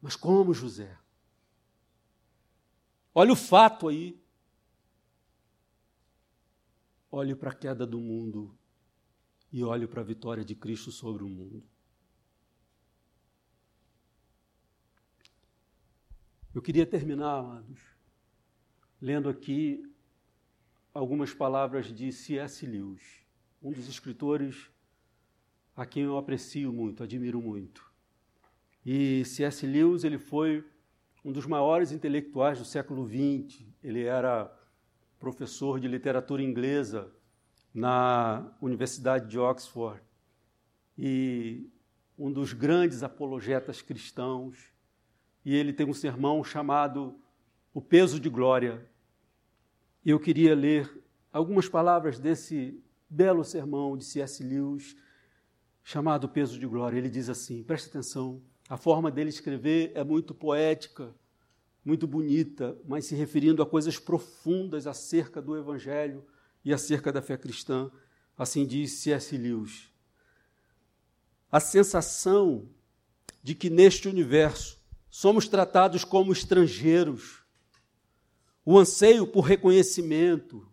Mas 0.00 0.14
como 0.14 0.52
José? 0.52 0.99
Olha 3.14 3.32
o 3.32 3.36
fato 3.36 3.88
aí. 3.88 4.20
Olhe 7.10 7.34
para 7.34 7.50
a 7.50 7.54
queda 7.54 7.86
do 7.86 8.00
mundo 8.00 8.56
e 9.52 9.64
olhe 9.64 9.86
para 9.86 10.00
a 10.00 10.04
vitória 10.04 10.44
de 10.44 10.54
Cristo 10.54 10.92
sobre 10.92 11.24
o 11.24 11.28
mundo. 11.28 11.62
Eu 16.54 16.62
queria 16.62 16.86
terminar, 16.86 17.38
amados, 17.38 17.80
lendo 19.00 19.28
aqui 19.28 19.82
algumas 20.94 21.32
palavras 21.32 21.92
de 21.92 22.12
C.S. 22.12 22.64
Lewis, 22.66 23.24
um 23.62 23.72
dos 23.72 23.88
escritores 23.88 24.70
a 25.76 25.86
quem 25.86 26.04
eu 26.04 26.16
aprecio 26.16 26.72
muito, 26.72 27.02
admiro 27.02 27.40
muito. 27.40 27.90
E 28.84 29.24
C.S. 29.24 29.66
Lewis 29.66 30.04
ele 30.04 30.18
foi 30.18 30.68
um 31.24 31.32
dos 31.32 31.46
maiores 31.46 31.92
intelectuais 31.92 32.58
do 32.58 32.64
século 32.64 33.06
XX. 33.06 33.64
Ele 33.82 34.04
era 34.04 34.50
professor 35.18 35.78
de 35.78 35.86
literatura 35.86 36.42
inglesa 36.42 37.12
na 37.72 38.52
Universidade 38.60 39.28
de 39.28 39.38
Oxford 39.38 40.02
e 40.98 41.68
um 42.18 42.32
dos 42.32 42.52
grandes 42.52 43.02
apologetas 43.02 43.80
cristãos. 43.80 44.72
E 45.44 45.54
ele 45.54 45.72
tem 45.72 45.86
um 45.86 45.94
sermão 45.94 46.42
chamado 46.44 47.18
O 47.72 47.80
Peso 47.80 48.20
de 48.20 48.28
Glória, 48.28 48.86
e 50.04 50.10
eu 50.10 50.18
queria 50.18 50.54
ler 50.54 51.02
algumas 51.32 51.68
palavras 51.68 52.18
desse 52.18 52.82
belo 53.08 53.44
sermão 53.44 53.96
de 53.96 54.04
C.S. 54.04 54.42
Lewis, 54.42 54.96
chamado 55.82 56.28
Peso 56.28 56.58
de 56.58 56.66
Glória. 56.66 56.96
Ele 56.96 57.10
diz 57.10 57.28
assim: 57.28 57.62
preste 57.62 57.88
atenção, 57.88 58.42
a 58.70 58.76
forma 58.76 59.10
dele 59.10 59.30
escrever 59.30 59.90
é 59.96 60.04
muito 60.04 60.32
poética, 60.32 61.12
muito 61.84 62.06
bonita, 62.06 62.78
mas 62.86 63.04
se 63.04 63.16
referindo 63.16 63.60
a 63.64 63.66
coisas 63.66 63.98
profundas 63.98 64.86
acerca 64.86 65.42
do 65.42 65.56
Evangelho 65.56 66.24
e 66.64 66.72
acerca 66.72 67.10
da 67.10 67.20
fé 67.20 67.36
cristã. 67.36 67.90
Assim 68.38 68.64
diz 68.64 68.92
C.S. 68.92 69.36
Lewis. 69.36 69.90
A 71.50 71.58
sensação 71.58 72.68
de 73.42 73.56
que 73.56 73.68
neste 73.68 74.08
universo 74.08 74.80
somos 75.10 75.48
tratados 75.48 76.04
como 76.04 76.32
estrangeiros 76.32 77.42
o 78.64 78.78
anseio 78.78 79.26
por 79.26 79.40
reconhecimento, 79.40 80.64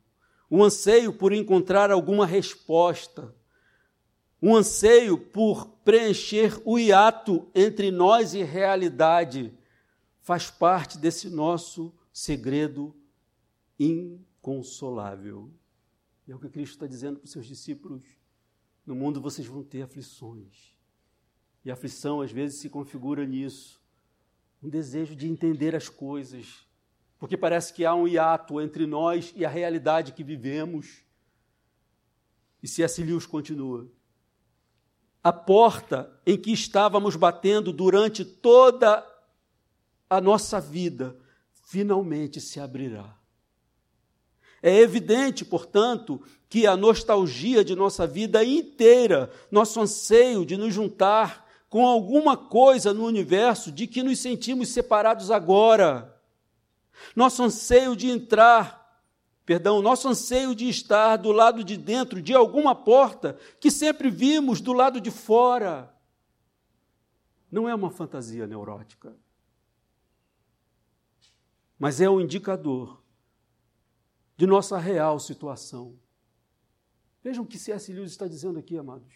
um 0.52 0.64
anseio 0.64 1.12
por 1.12 1.34
encontrar 1.34 1.89
alguma 1.89 2.28
resposta, 2.28 3.34
um 4.42 4.56
anseio 4.56 5.18
por 5.18 5.68
preencher 5.84 6.62
o 6.64 6.78
hiato 6.78 7.50
entre 7.56 7.92
nós 7.92 8.34
e 8.34 8.44
realidade, 8.44 9.54
faz 10.20 10.50
parte 10.50 10.98
desse 10.98 11.30
nosso 11.30 11.94
segredo 12.12 12.96
inconsolável. 13.80 15.52
É 16.28 16.36
o 16.36 16.40
que 16.40 16.50
Cristo 16.50 16.74
está 16.74 16.88
dizendo 16.88 17.18
para 17.18 17.26
os 17.26 17.32
seus 17.32 17.46
discípulos: 17.46 18.04
no 18.86 18.94
mundo 18.94 19.22
vocês 19.22 19.48
vão 19.48 19.64
ter 19.64 19.82
aflições. 19.82 20.76
E 21.64 21.72
a 21.72 21.74
aflição 21.74 22.22
às 22.22 22.32
vezes 22.32 22.60
se 22.60 22.70
configura 22.70 23.26
nisso 23.26 23.82
um 24.62 24.70
desejo 24.70 25.16
de 25.16 25.28
entender 25.28 25.76
as 25.76 25.88
coisas, 25.88 26.68
porque 27.20 27.38
parece 27.38 27.74
que 27.74 27.86
há 27.86 27.94
um 27.94 28.08
hiato 28.08 28.60
entre 28.60 28.86
nós 28.86 29.34
e 29.36 29.46
a 29.46 29.50
realidade 29.50 30.14
que 30.14 30.24
vivemos. 30.24 31.04
E 32.62 32.68
C.S. 32.68 33.04
Lewis 33.04 33.26
continua. 33.26 33.88
A 35.28 35.34
porta 35.34 36.09
em 36.25 36.38
que 36.38 36.53
estávamos 36.53 37.17
batendo 37.17 37.73
durante 37.73 38.23
toda 38.23 39.05
a 40.09 40.21
nossa 40.21 40.57
vida 40.61 41.17
finalmente 41.65 42.39
se 42.39 42.61
abrirá. 42.61 43.13
É 44.63 44.73
evidente, 44.78 45.43
portanto, 45.43 46.21
que 46.47 46.65
a 46.65 46.78
nostalgia 46.78 47.61
de 47.61 47.75
nossa 47.75 48.07
vida 48.07 48.41
inteira, 48.41 49.30
nosso 49.51 49.82
anseio 49.82 50.45
de 50.45 50.55
nos 50.55 50.73
juntar 50.73 51.45
com 51.67 51.86
alguma 51.86 52.38
coisa 52.38 52.93
no 52.93 53.03
universo 53.05 53.69
de 53.69 53.86
que 53.86 54.01
nos 54.01 54.19
sentimos 54.19 54.69
separados 54.69 55.30
agora, 55.30 56.17
nosso 57.13 57.43
anseio 57.43 57.97
de 57.97 58.09
entrar, 58.09 58.76
perdão, 59.48 59.82
nosso 59.82 60.10
anseio 60.10 60.54
de 60.54 60.68
estar 60.68 61.16
do 61.16 61.32
lado 61.32 61.64
de 61.64 61.78
dentro 61.78 62.22
de 62.22 62.34
alguma 62.34 62.76
porta 62.76 63.39
que 63.62 63.72
sempre 63.72 64.10
vimos 64.10 64.60
do 64.60 64.74
lado 64.74 65.00
de 65.00 65.10
fora, 65.10 65.95
não 67.50 67.68
é 67.68 67.74
uma 67.74 67.89
fantasia 67.89 68.45
neurótica, 68.45 69.16
mas 71.80 72.02
é 72.02 72.10
um 72.10 72.20
indicador 72.20 73.02
de 74.36 74.45
nossa 74.45 74.78
real 74.78 75.18
situação. 75.18 75.98
Vejam 77.24 77.45
o 77.45 77.48
que 77.48 77.58
C.S. 77.58 77.93
Lewis 77.93 78.12
está 78.12 78.28
dizendo 78.28 78.60
aqui, 78.60 78.78
amados. 78.78 79.14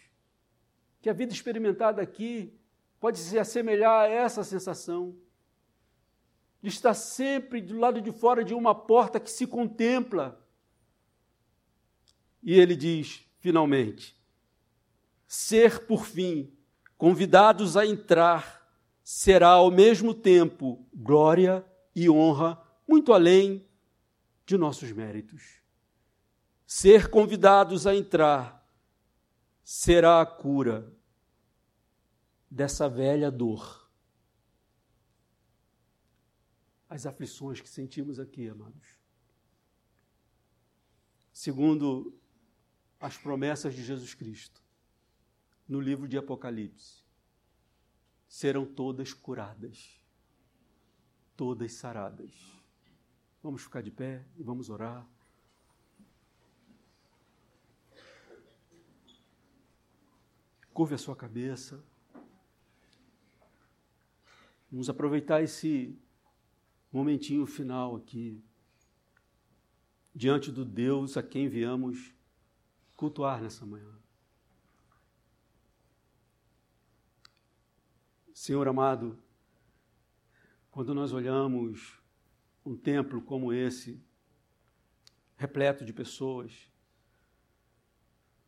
Que 1.02 1.10
a 1.10 1.12
vida 1.12 1.34
experimentada 1.34 2.00
aqui 2.00 2.58
pode 2.98 3.18
se 3.18 3.38
assemelhar 3.38 4.04
a 4.04 4.08
essa 4.08 4.42
sensação 4.42 5.14
de 6.62 6.68
estar 6.68 6.94
sempre 6.94 7.60
do 7.60 7.76
lado 7.76 8.00
de 8.00 8.12
fora 8.12 8.44
de 8.44 8.54
uma 8.54 8.72
porta 8.72 9.18
que 9.18 9.30
se 9.30 9.48
contempla. 9.48 10.40
E 12.40 12.54
ele 12.54 12.76
diz, 12.76 13.26
finalmente, 13.40 14.16
ser, 15.26 15.86
por 15.86 16.06
fim, 16.06 16.52
convidados 16.96 17.76
a 17.76 17.84
entrar 17.84 18.62
será 19.02 19.48
ao 19.48 19.72
mesmo 19.72 20.14
tempo 20.14 20.86
glória 20.94 21.64
e 21.94 22.08
honra, 22.08 22.62
muito 22.86 23.12
além 23.12 23.66
de 24.46 24.56
nossos 24.56 24.92
méritos. 24.92 25.60
Ser 26.64 27.10
convidados 27.10 27.86
a 27.88 27.94
entrar 27.94 28.64
será 29.64 30.20
a 30.20 30.26
cura 30.26 30.92
dessa 32.48 32.88
velha 32.88 33.30
dor 33.30 33.81
as 36.92 37.06
aflições 37.06 37.58
que 37.58 37.70
sentimos 37.70 38.20
aqui, 38.20 38.50
amados. 38.50 39.00
Segundo 41.32 42.14
as 43.00 43.16
promessas 43.16 43.74
de 43.74 43.82
Jesus 43.82 44.12
Cristo, 44.12 44.62
no 45.66 45.80
livro 45.80 46.06
de 46.06 46.18
Apocalipse, 46.18 47.02
serão 48.28 48.66
todas 48.66 49.14
curadas, 49.14 49.98
todas 51.34 51.72
saradas. 51.72 52.30
Vamos 53.42 53.62
ficar 53.62 53.80
de 53.80 53.90
pé 53.90 54.26
e 54.36 54.42
vamos 54.42 54.68
orar. 54.68 55.08
Curve 60.74 60.94
a 60.94 60.98
sua 60.98 61.16
cabeça. 61.16 61.82
Vamos 64.70 64.90
aproveitar 64.90 65.42
esse 65.42 65.98
momentinho 66.92 67.46
final 67.46 67.96
aqui, 67.96 68.44
diante 70.14 70.52
do 70.52 70.62
Deus 70.62 71.16
a 71.16 71.22
quem 71.22 71.48
viemos 71.48 72.14
cultuar 72.94 73.40
nessa 73.40 73.64
manhã. 73.64 73.90
Senhor 78.34 78.68
amado, 78.68 79.18
quando 80.70 80.94
nós 80.94 81.12
olhamos 81.12 81.98
um 82.64 82.76
templo 82.76 83.22
como 83.22 83.52
esse, 83.52 84.04
repleto 85.36 85.84
de 85.84 85.92
pessoas, 85.92 86.70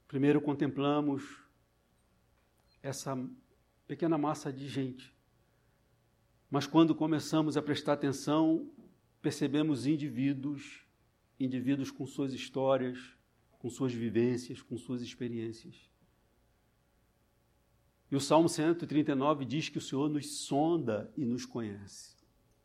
primeiro 0.07 0.41
contemplamos 0.41 1.43
essa 2.83 3.17
pequena 3.87 4.19
massa 4.19 4.53
de 4.53 4.69
gente 4.69 5.14
mas 6.55 6.69
quando 6.69 6.95
começamos 6.95 7.57
a 7.57 7.63
prestar 7.63 7.95
atenção, 7.95 8.71
percebemos 9.21 9.87
indivíduos, 9.87 10.87
indivíduos 11.41 11.91
com 11.91 12.07
suas 12.07 12.33
histórias, 12.33 12.97
com 13.59 13.69
suas 13.69 13.93
vivências, 13.93 14.63
com 14.63 14.79
suas 14.79 15.03
experiências. 15.03 15.91
E 18.09 18.15
o 18.15 18.21
Salmo 18.21 18.49
139 18.49 19.45
diz 19.45 19.69
que 19.69 19.79
o 19.79 19.81
Senhor 19.81 20.09
nos 20.09 20.45
sonda 20.47 21.13
e 21.17 21.25
nos 21.25 21.45
conhece. 21.45 22.15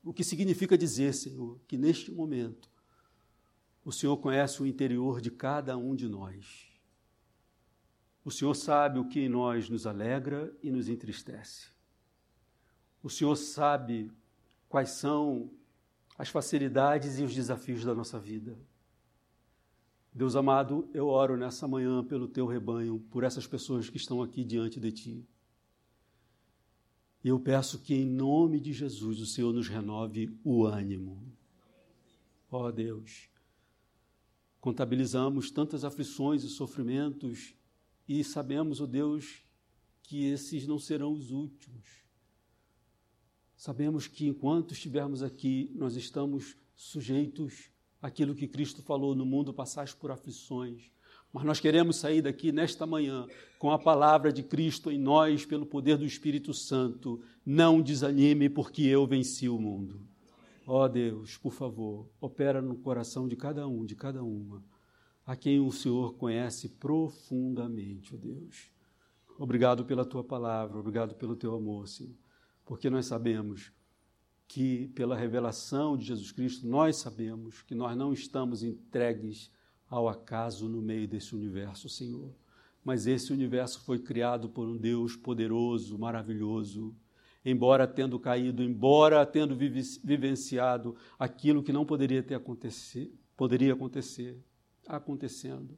O 0.03 0.13
que 0.13 0.23
significa 0.23 0.77
dizer, 0.77 1.11
Senhor, 1.11 1.59
que 1.67 1.75
neste 1.75 2.11
momento 2.11 2.69
o 3.83 3.91
Senhor 3.91 4.17
conhece 4.17 4.61
o 4.61 4.67
interior 4.67 5.19
de 5.19 5.31
cada 5.31 5.75
um 5.75 5.95
de 5.95 6.07
nós. 6.07 6.79
O 8.23 8.29
Senhor 8.29 8.53
sabe 8.53 8.99
o 8.99 9.09
que 9.09 9.21
em 9.21 9.29
nós 9.29 9.67
nos 9.67 9.87
alegra 9.87 10.55
e 10.61 10.69
nos 10.69 10.87
entristece. 10.87 11.78
O 13.01 13.09
Senhor 13.09 13.35
sabe 13.35 14.11
quais 14.67 14.91
são 14.91 15.49
as 16.17 16.29
facilidades 16.29 17.17
e 17.17 17.23
os 17.23 17.33
desafios 17.33 17.83
da 17.83 17.95
nossa 17.95 18.19
vida. 18.19 18.57
Deus 20.13 20.35
amado, 20.35 20.89
eu 20.93 21.07
oro 21.07 21.37
nessa 21.37 21.67
manhã 21.67 22.03
pelo 22.03 22.27
teu 22.27 22.45
rebanho, 22.45 22.99
por 23.09 23.23
essas 23.23 23.47
pessoas 23.47 23.89
que 23.89 23.97
estão 23.97 24.21
aqui 24.21 24.43
diante 24.43 24.79
de 24.79 24.91
ti. 24.91 25.25
E 27.23 27.27
eu 27.27 27.39
peço 27.39 27.79
que, 27.79 27.93
em 27.93 28.05
nome 28.05 28.59
de 28.59 28.73
Jesus, 28.73 29.19
o 29.19 29.25
Senhor 29.25 29.53
nos 29.53 29.67
renove 29.67 30.37
o 30.43 30.65
ânimo. 30.65 31.21
Ó 32.51 32.67
oh, 32.67 32.71
Deus, 32.71 33.29
contabilizamos 34.59 35.51
tantas 35.51 35.85
aflições 35.85 36.43
e 36.43 36.49
sofrimentos 36.49 37.53
e 38.07 38.23
sabemos, 38.23 38.81
ó 38.81 38.85
oh 38.85 38.87
Deus, 38.87 39.43
que 40.03 40.25
esses 40.25 40.65
não 40.65 40.79
serão 40.79 41.13
os 41.13 41.29
últimos. 41.29 42.08
Sabemos 43.59 44.07
que 44.07 44.25
enquanto 44.25 44.71
estivermos 44.71 45.21
aqui, 45.21 45.69
nós 45.75 45.97
estamos 45.97 46.55
sujeitos 46.73 47.69
àquilo 48.01 48.33
que 48.33 48.47
Cristo 48.47 48.81
falou: 48.81 49.13
no 49.13 49.25
mundo 49.25 49.53
passais 49.53 49.93
por 49.93 50.11
aflições. 50.11 50.89
Mas 51.33 51.43
nós 51.43 51.59
queremos 51.59 51.97
sair 51.97 52.21
daqui 52.21 52.53
nesta 52.53 52.87
manhã 52.87 53.27
com 53.59 53.69
a 53.69 53.77
palavra 53.77 54.31
de 54.31 54.43
Cristo 54.43 54.89
em 54.89 54.97
nós, 54.97 55.45
pelo 55.45 55.65
poder 55.65 55.97
do 55.97 56.05
Espírito 56.05 56.53
Santo. 56.53 57.21
Não 57.45 57.81
desanime, 57.81 58.47
porque 58.47 58.83
eu 58.83 59.05
venci 59.05 59.49
o 59.49 59.59
mundo. 59.59 60.07
Ó 60.65 60.85
oh 60.85 60.87
Deus, 60.87 61.35
por 61.35 61.51
favor, 61.51 62.07
opera 62.21 62.61
no 62.61 62.77
coração 62.77 63.27
de 63.27 63.35
cada 63.35 63.67
um, 63.67 63.83
de 63.83 63.93
cada 63.93 64.23
uma, 64.23 64.63
a 65.25 65.35
quem 65.35 65.59
o 65.59 65.69
Senhor 65.69 66.13
conhece 66.13 66.69
profundamente, 66.69 68.15
ó 68.15 68.17
oh 68.17 68.21
Deus. 68.21 68.71
Obrigado 69.37 69.83
pela 69.83 70.05
tua 70.05 70.23
palavra, 70.23 70.79
obrigado 70.79 71.13
pelo 71.15 71.35
teu 71.35 71.53
amor, 71.53 71.89
Senhor 71.89 72.15
porque 72.69 72.87
nós 72.87 73.07
sabemos 73.07 73.73
que, 74.47 74.89
pela 74.89 75.17
revelação 75.17 75.97
de 75.97 76.05
Jesus 76.05 76.31
Cristo, 76.31 76.67
nós 76.67 76.97
sabemos 76.97 77.63
que 77.63 77.73
nós 77.73 77.97
não 77.97 78.13
estamos 78.13 78.61
entregues 78.61 79.51
ao 79.89 80.07
acaso 80.07 80.69
no 80.69 80.79
meio 80.79 81.07
desse 81.07 81.35
universo, 81.35 81.89
Senhor. 81.89 82.31
Mas 82.85 83.07
esse 83.07 83.33
universo 83.33 83.83
foi 83.83 83.97
criado 83.97 84.47
por 84.47 84.67
um 84.67 84.77
Deus 84.77 85.15
poderoso, 85.15 85.97
maravilhoso. 85.97 86.95
Embora 87.43 87.87
tendo 87.87 88.19
caído, 88.19 88.61
embora 88.61 89.25
tendo 89.25 89.57
vivenciado 90.03 90.95
aquilo 91.17 91.63
que 91.63 91.73
não 91.73 91.87
poderia 91.87 92.21
ter 92.21 92.35
acontecer, 92.35 93.11
poderia 93.35 93.73
acontecer, 93.73 94.37
acontecendo, 94.87 95.75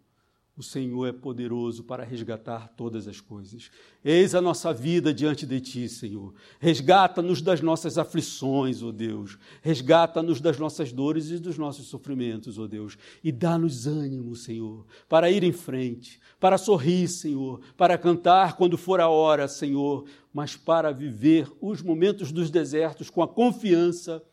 o 0.62 0.64
Senhor 0.64 1.08
é 1.08 1.12
poderoso 1.12 1.84
para 1.84 2.04
resgatar 2.04 2.68
todas 2.78 3.08
as 3.08 3.20
coisas. 3.20 3.72
Eis 4.06 4.36
a 4.36 4.42
nossa 4.42 4.72
vida 4.72 5.12
diante 5.12 5.44
de 5.44 5.60
Ti, 5.60 5.90
Senhor. 5.90 6.36
Resgata-nos 6.60 7.42
das 7.42 7.62
nossas 7.62 7.98
aflições, 7.98 8.84
ó 8.84 8.88
oh 8.88 8.92
Deus. 8.92 9.40
Resgata-nos 9.64 10.40
das 10.40 10.60
nossas 10.60 10.92
dores 10.92 11.32
e 11.32 11.40
dos 11.40 11.58
nossos 11.58 11.88
sofrimentos, 11.88 12.60
ó 12.60 12.64
oh 12.64 12.68
Deus. 12.68 12.96
E 13.24 13.32
dá-nos 13.32 13.88
ânimo, 13.88 14.36
Senhor, 14.36 14.86
para 15.10 15.32
ir 15.32 15.44
em 15.44 15.52
frente, 15.52 16.20
para 16.40 16.60
sorrir, 16.60 17.08
Senhor, 17.08 17.60
para 17.76 17.98
cantar 17.98 18.56
quando 18.56 18.78
for 18.78 19.02
a 19.02 19.10
hora, 19.10 19.48
Senhor, 19.48 20.06
mas 20.32 20.56
para 20.56 20.92
viver 20.92 21.52
os 21.60 21.82
momentos 21.82 22.32
dos 22.32 22.52
desertos 22.52 23.10
com 23.10 23.24
a 23.24 23.28
confiança 23.28 24.24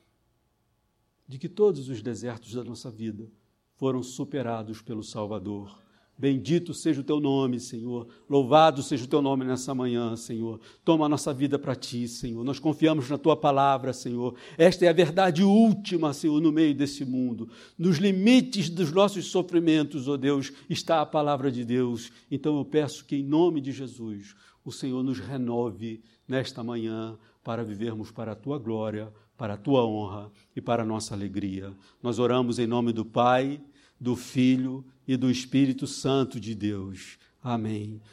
de 1.27 1.39
que 1.39 1.49
todos 1.49 1.89
os 1.89 2.03
desertos 2.03 2.53
da 2.53 2.63
nossa 2.63 2.91
vida 2.91 3.31
foram 3.77 4.03
superados 4.03 4.83
pelo 4.83 5.03
Salvador 5.03 5.88
Bendito 6.19 6.75
seja 6.75 7.01
o 7.01 7.05
teu 7.05 7.21
nome, 7.21 7.61
Senhor. 7.61 8.09
Louvado 8.29 8.83
seja 8.83 9.05
o 9.05 9.09
teu 9.09 9.23
nome 9.23 9.45
nessa 9.45 9.73
manhã, 9.73 10.17
Senhor. 10.17 10.61
Toma 10.85 11.07
a 11.07 11.09
nossa 11.09 11.33
vida 11.33 11.61
para 11.61 11.77
ti, 11.77 12.09
Senhor. 12.09 12.43
Nós 12.43 12.59
confiamos 12.59 13.09
na 13.09 13.17
tua 13.17 13.37
palavra, 13.37 13.93
Senhor. 13.93 14.35
Esta 14.57 14.85
é 14.85 14.89
a 14.89 14.93
verdade 14.93 15.45
última, 15.45 16.13
Senhor, 16.13 16.41
no 16.41 16.51
meio 16.51 16.75
desse 16.75 17.05
mundo. 17.05 17.49
Nos 17.79 17.99
limites 17.99 18.69
dos 18.69 18.91
nossos 18.91 19.27
sofrimentos, 19.27 20.09
ó 20.09 20.15
oh 20.15 20.17
Deus, 20.17 20.53
está 20.69 21.01
a 21.01 21.07
palavra 21.07 21.53
de 21.53 21.65
Deus. 21.65 22.11
Então 22.29 22.59
eu 22.59 22.65
peço 22.65 23.05
que, 23.05 23.15
em 23.15 23.23
nome 23.23 23.61
de 23.61 23.71
Jesus, 23.71 24.35
o 24.65 24.73
Senhor 24.73 25.05
nos 25.05 25.21
renove 25.21 26.03
nesta 26.27 26.65
manhã 26.65 27.17
para 27.45 27.63
vivermos 27.63 28.11
para 28.11 28.33
a 28.33 28.37
tua 28.37 28.59
glória, 28.59 29.13
para 29.37 29.55
a 29.55 29.57
tua 29.57 29.87
honra 29.87 30.33
e 30.57 30.61
para 30.61 30.83
a 30.83 30.87
nossa 30.87 31.15
alegria. 31.15 31.73
Nós 32.03 32.19
oramos 32.19 32.59
em 32.59 32.67
nome 32.67 32.93
do 32.93 33.05
Pai 33.05 33.61
do 34.01 34.15
Filho 34.17 34.85
e 35.07 35.17
do 35.17 35.31
Espírito 35.31 35.87
Santo 35.87 36.39
de 36.39 36.55
Deus. 36.55 37.19
Amém. 37.43 38.01